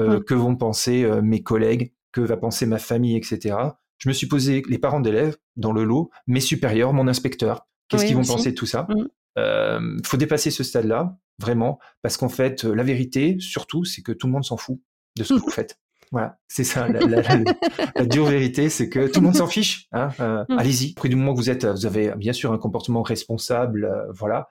euh, 0.00 0.20
que 0.20 0.34
vont 0.34 0.56
penser 0.56 1.06
mes 1.22 1.42
collègues, 1.42 1.92
que 2.12 2.22
va 2.22 2.38
penser 2.38 2.64
ma 2.64 2.78
famille, 2.78 3.16
etc. 3.16 3.56
Je 3.98 4.08
me 4.08 4.14
suis 4.14 4.26
posé 4.26 4.62
les 4.68 4.78
parents 4.78 5.00
d'élèves 5.00 5.36
dans 5.56 5.72
le 5.72 5.84
lot, 5.84 6.10
mes 6.26 6.40
supérieurs, 6.40 6.94
mon 6.94 7.08
inspecteur. 7.08 7.66
Qu'est-ce 7.88 8.06
qu'ils 8.06 8.16
vont 8.16 8.24
penser 8.24 8.50
de 8.50 8.56
tout 8.56 8.66
ça? 8.66 8.86
Mmh. 8.88 9.08
Il 9.36 10.00
faut 10.04 10.16
dépasser 10.16 10.50
ce 10.50 10.64
stade-là, 10.64 11.16
vraiment, 11.38 11.78
parce 12.02 12.16
qu'en 12.16 12.28
fait, 12.28 12.64
la 12.64 12.82
vérité, 12.82 13.36
surtout, 13.38 13.84
c'est 13.84 14.02
que 14.02 14.12
tout 14.12 14.26
le 14.26 14.32
monde 14.32 14.44
s'en 14.44 14.56
fout 14.56 14.80
de 15.16 15.24
ce 15.24 15.34
que 15.34 15.40
vous 15.40 15.50
faites. 15.50 15.78
Voilà, 16.10 16.38
c'est 16.48 16.64
ça. 16.64 16.88
La, 16.88 18.06
dure 18.06 18.26
vérité, 18.26 18.70
c'est 18.70 18.88
que 18.88 19.08
tout 19.08 19.20
le 19.20 19.26
monde 19.26 19.36
s'en 19.36 19.46
fiche. 19.46 19.88
Hein, 19.92 20.08
euh, 20.20 20.44
mm. 20.48 20.58
Allez-y. 20.58 20.94
Après 20.96 21.08
du 21.08 21.16
moment 21.16 21.34
que 21.34 21.38
vous 21.38 21.50
êtes, 21.50 21.66
vous 21.66 21.86
avez 21.86 22.14
bien 22.16 22.32
sûr 22.32 22.52
un 22.52 22.58
comportement 22.58 23.02
responsable. 23.02 23.84
Euh, 23.84 24.10
voilà. 24.12 24.48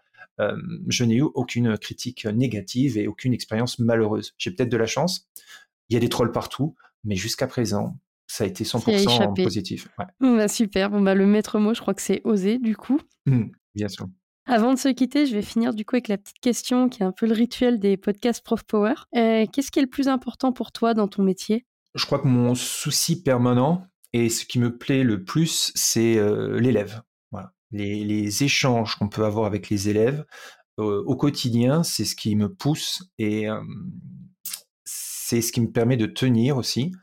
je 0.87 1.03
n'ai 1.03 1.15
eu 1.15 1.23
aucune 1.33 1.77
critique 1.77 2.25
négative 2.25 2.97
et 2.97 3.07
aucune 3.07 3.33
expérience 3.33 3.79
malheureuse. 3.79 4.35
J'ai 4.37 4.51
peut-être 4.51 4.69
de 4.69 4.77
la 4.77 4.85
chance. 4.85 5.27
Il 5.89 5.95
y 5.95 5.97
a 5.97 5.99
des 5.99 6.09
trolls 6.09 6.31
partout, 6.31 6.75
mais 7.03 7.15
jusqu'à 7.15 7.47
présent, 7.47 7.97
ça 8.27 8.43
a 8.43 8.47
été 8.47 8.63
100% 8.63 9.41
positif. 9.41 9.87
Bah, 10.19 10.47
super. 10.47 10.89
Bon, 10.91 11.01
bah, 11.01 11.15
le 11.15 11.25
maître 11.25 11.59
mot, 11.59 11.73
je 11.73 11.81
crois 11.81 11.93
que 11.93 12.01
c'est 12.01 12.21
osé, 12.23 12.59
du 12.59 12.75
coup. 12.75 12.99
Mmh, 13.25 13.45
bien 13.73 13.87
sûr. 13.87 14.07
Avant 14.49 14.73
de 14.73 14.79
se 14.79 14.87
quitter, 14.87 15.25
je 15.25 15.35
vais 15.35 15.41
finir 15.41 15.73
du 15.73 15.83
coup 15.83 15.97
avec 15.97 16.07
la 16.07 16.17
petite 16.17 16.39
question 16.39 16.87
qui 16.87 17.03
est 17.03 17.05
un 17.05 17.11
peu 17.11 17.25
le 17.25 17.33
rituel 17.33 17.79
des 17.79 17.97
podcasts 17.97 18.41
Prof 18.45 18.63
Power. 18.63 18.93
Euh, 19.13 19.45
qu'est-ce 19.51 19.71
qui 19.71 19.79
est 19.79 19.81
le 19.81 19.89
plus 19.89 20.07
important 20.07 20.53
pour 20.53 20.71
toi 20.71 20.93
dans 20.93 21.09
ton 21.09 21.21
métier? 21.21 21.65
Je 21.95 22.05
crois 22.05 22.19
que 22.19 22.27
mon 22.27 22.55
souci 22.55 23.21
permanent 23.21 23.85
et 24.13 24.29
ce 24.29 24.45
qui 24.45 24.59
me 24.59 24.77
plaît 24.77 25.03
le 25.03 25.25
plus, 25.25 25.73
c'est 25.75 26.17
euh, 26.17 26.61
l'élève. 26.61 27.01
Voilà. 27.31 27.51
Les, 27.71 28.43
échanges 28.43 28.95
qu'on 28.95 29.09
peut 29.09 29.25
avoir 29.25 29.47
avec 29.47 29.69
les 29.69 29.89
élèves 29.89 30.25
euh, 30.79 31.03
au 31.05 31.17
quotidien, 31.17 31.83
c'est 31.83 32.05
ce 32.05 32.15
qui 32.15 32.33
me 32.37 32.47
pousse 32.47 33.03
et 33.19 33.47
c'est 34.85 35.41
ce 35.41 35.51
qui 35.51 35.59
me 35.59 35.71
permet 35.71 35.97
de 35.97 36.05
tenir 36.05 36.55
aussi 36.55 36.93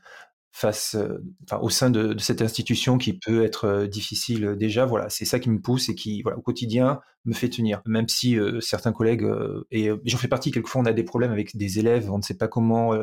face, 0.55 0.95
euh, 0.95 1.21
au 1.61 1.69
sein 1.69 1.89
de, 1.89 2.17
cette 2.17 2.41
institution 2.41 2.97
qui 2.97 3.19
peut 3.19 3.43
être 3.43 3.65
euh, 3.65 3.87
difficile 3.87 4.55
déjà. 4.57 4.85
Voilà, 4.85 5.09
c'est 5.09 5.25
ça 5.25 5.37
qui 5.37 5.49
me 5.49 5.59
pousse 5.59 5.89
et 5.89 5.95
qui, 5.95 6.21
voilà, 6.21 6.37
au 6.37 6.41
quotidien, 6.41 7.01
me 7.25 7.33
fait 7.33 7.49
tenir. 7.49 7.81
Même 7.85 8.07
si 8.07 8.39
euh, 8.39 8.61
certains 8.61 8.93
collègues, 8.93 9.27
et 9.71 9.89
j'en 10.05 10.17
fais 10.17 10.29
partie, 10.29 10.51
quelquefois 10.51 10.81
on 10.81 10.85
a 10.85 10.93
des 10.93 11.03
problèmes 11.03 11.33
avec 11.33 11.57
des 11.57 11.79
élèves, 11.79 12.09
on 12.09 12.17
ne 12.19 12.23
sait 12.23 12.37
pas 12.37 12.47
comment 12.47 12.93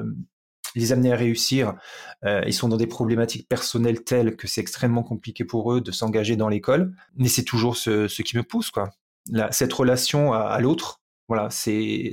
les 0.74 0.92
amener 0.92 1.12
à 1.12 1.16
réussir. 1.16 1.74
ils 2.24 2.54
sont 2.54 2.68
dans 2.68 2.76
des 2.76 2.86
problématiques 2.86 3.48
personnelles 3.48 4.04
telles 4.04 4.36
que 4.36 4.46
c'est 4.46 4.60
extrêmement 4.60 5.02
compliqué 5.02 5.44
pour 5.44 5.72
eux 5.74 5.80
de 5.80 5.92
s'engager 5.92 6.36
dans 6.36 6.48
l'école. 6.48 6.94
Mais 7.16 7.28
c'est 7.28 7.44
toujours 7.44 7.76
ce, 7.76 8.22
qui 8.22 8.36
me 8.36 8.42
pousse, 8.42 8.70
quoi. 8.70 8.90
cette 9.50 9.72
relation 9.72 10.32
à, 10.32 10.58
l'autre, 10.60 11.02
voilà, 11.28 11.50
c'est 11.50 12.12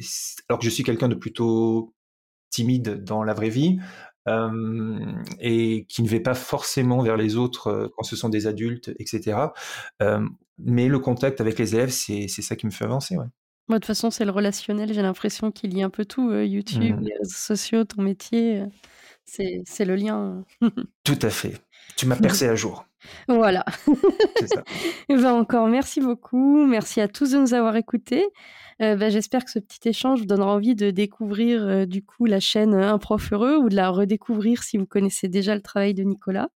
alors 0.50 0.60
que 0.60 0.66
je 0.66 0.70
suis 0.70 0.84
quelqu'un 0.84 1.08
de 1.08 1.16
plutôt 1.16 1.94
timide 2.50 3.04
dans 3.04 3.24
la 3.24 3.34
vraie 3.34 3.50
vie, 3.50 3.80
et 4.28 5.86
qui 5.88 6.04
ne 6.04 6.08
va 6.08 6.20
pas 6.20 6.34
forcément 6.34 7.02
vers 7.02 7.18
les 7.18 7.36
autres 7.36 7.92
quand 7.96 8.04
ce 8.04 8.16
sont 8.16 8.30
des 8.30 8.48
adultes, 8.48 8.92
etc. 9.00 9.38
mais 10.58 10.88
le 10.88 11.00
contact 11.00 11.42
avec 11.42 11.58
les 11.60 11.76
élèves, 11.76 11.92
c'est 11.92 12.28
ça 12.28 12.56
qui 12.56 12.66
me 12.66 12.72
fait 12.72 12.86
avancer. 12.86 13.18
Ouais. 13.18 13.26
Moi, 13.68 13.78
de 13.78 13.84
toute 13.84 13.88
façon, 13.88 14.10
c'est 14.10 14.26
le 14.26 14.32
relationnel. 14.32 14.94
J'ai 14.94 15.04
l'impression 15.04 15.52
qu'il 15.52 15.78
y 15.78 15.84
a 15.84 15.86
un 15.86 15.92
peu 15.92 16.06
tout. 16.06 16.34
YouTube, 16.34 17.00
mmh. 17.00 17.04
les 17.04 17.14
réseaux 17.14 17.36
sociaux, 17.36 17.84
ton 17.84 18.02
métier, 18.02 18.64
c'est 19.26 19.86
le 19.86 19.96
lien. 19.96 20.44
tout 21.04 21.20
à 21.22 21.30
fait. 21.30 21.54
Tu 21.96 22.06
m'as 22.06 22.16
percé 22.16 22.48
à 22.48 22.56
jour. 22.56 22.86
Voilà. 23.28 23.66
c'est 24.40 24.48
ça. 24.48 24.64
Et 25.10 25.16
ben 25.16 25.34
encore, 25.34 25.68
merci 25.68 26.02
beaucoup. 26.02 26.66
Merci 26.66 27.02
à 27.02 27.08
tous 27.08 27.32
de 27.32 27.38
nous 27.38 27.54
avoir 27.54 27.76
écoutés. 27.76 28.26
Euh, 28.82 28.96
bah, 28.96 29.10
j'espère 29.10 29.44
que 29.44 29.52
ce 29.52 29.60
petit 29.60 29.90
échange 29.90 30.20
vous 30.20 30.26
donnera 30.26 30.54
envie 30.54 30.76
de 30.76 30.90
découvrir 30.92 31.64
euh, 31.64 31.86
du 31.86 32.04
coup 32.04 32.26
la 32.26 32.40
chaîne 32.40 32.74
Un 32.74 32.98
prof 32.98 33.34
heureux 33.34 33.58
ou 33.58 33.70
de 33.70 33.76
la 33.76 33.90
redécouvrir 33.90 34.64
si 34.64 34.78
vous 34.78 34.86
connaissez 34.86 35.28
déjà 35.28 35.56
le 35.56 35.62
travail 35.62 35.94
de 35.94 36.04
Nicolas. 36.04 36.50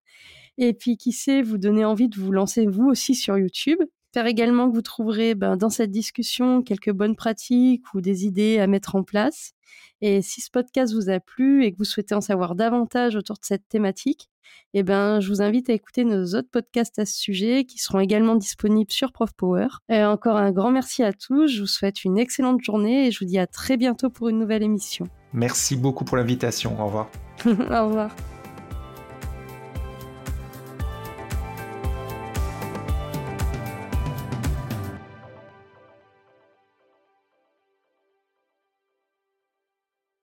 Et 0.58 0.74
puis 0.74 0.98
qui 0.98 1.12
sait, 1.12 1.42
vous 1.42 1.58
donner 1.58 1.84
envie 1.84 2.10
de 2.10 2.20
vous 2.20 2.32
lancer 2.32 2.66
vous 2.66 2.88
aussi 2.88 3.16
sur 3.16 3.38
YouTube. 3.38 3.80
Faire 4.14 4.28
également 4.28 4.70
que 4.70 4.76
vous 4.76 4.84
trouverez 4.84 5.34
ben, 5.34 5.58
dans 5.58 5.72
cette 5.72 5.90
discussion 5.90 6.62
quelques 6.62 6.92
bonnes 6.92 7.16
pratiques 7.16 7.94
ou 7.96 8.02
des 8.02 8.26
idées 8.26 8.60
à 8.60 8.68
mettre 8.68 8.96
en 8.96 9.02
place. 9.02 9.54
Et 10.02 10.22
si 10.22 10.40
ce 10.40 10.52
podcast 10.52 10.94
vous 10.94 11.10
a 11.10 11.20
plu 11.20 11.66
et 11.66 11.72
que 11.72 11.78
vous 11.78 11.84
souhaitez 11.84 12.14
en 12.14 12.22
savoir 12.22 12.54
davantage 12.54 13.16
autour 13.16 13.38
de 13.38 13.46
cette 13.46 13.68
thématique, 13.68 14.30
eh 14.76 14.84
ben, 14.84 15.20
je 15.20 15.30
vous 15.30 15.42
invite 15.42 15.70
à 15.70 15.74
écouter 15.74 16.04
nos 16.04 16.36
autres 16.36 16.50
podcasts 16.52 17.00
à 17.00 17.06
ce 17.06 17.16
sujet 17.16 17.64
qui 17.66 17.80
seront 17.80 18.00
également 18.00 18.36
disponibles 18.36 18.92
sur 18.92 19.12
Prof 19.12 19.32
Power. 19.36 19.68
Et 19.90 20.04
encore 20.04 20.38
un 20.38 20.52
grand 20.52 20.72
merci 20.72 21.02
à 21.02 21.14
tous. 21.14 21.48
Je 21.48 21.62
vous 21.62 21.68
souhaite 21.68 22.04
une 22.04 22.20
excellente 22.20 22.62
journée 22.62 23.08
et 23.08 23.12
je 23.12 23.20
vous 23.20 23.26
dis 23.26 23.40
à 23.40 23.48
très 23.48 23.78
bientôt 23.78 24.12
pour 24.12 24.30
une 24.30 24.38
nouvelle 24.38 24.62
émission. 24.62 25.08
Merci 25.34 25.76
beaucoup 25.76 26.06
pour 26.06 26.18
l'invitation. 26.18 26.80
Au 26.80 26.86
revoir. 26.86 27.10
Au 27.46 27.88
revoir. 27.88 28.16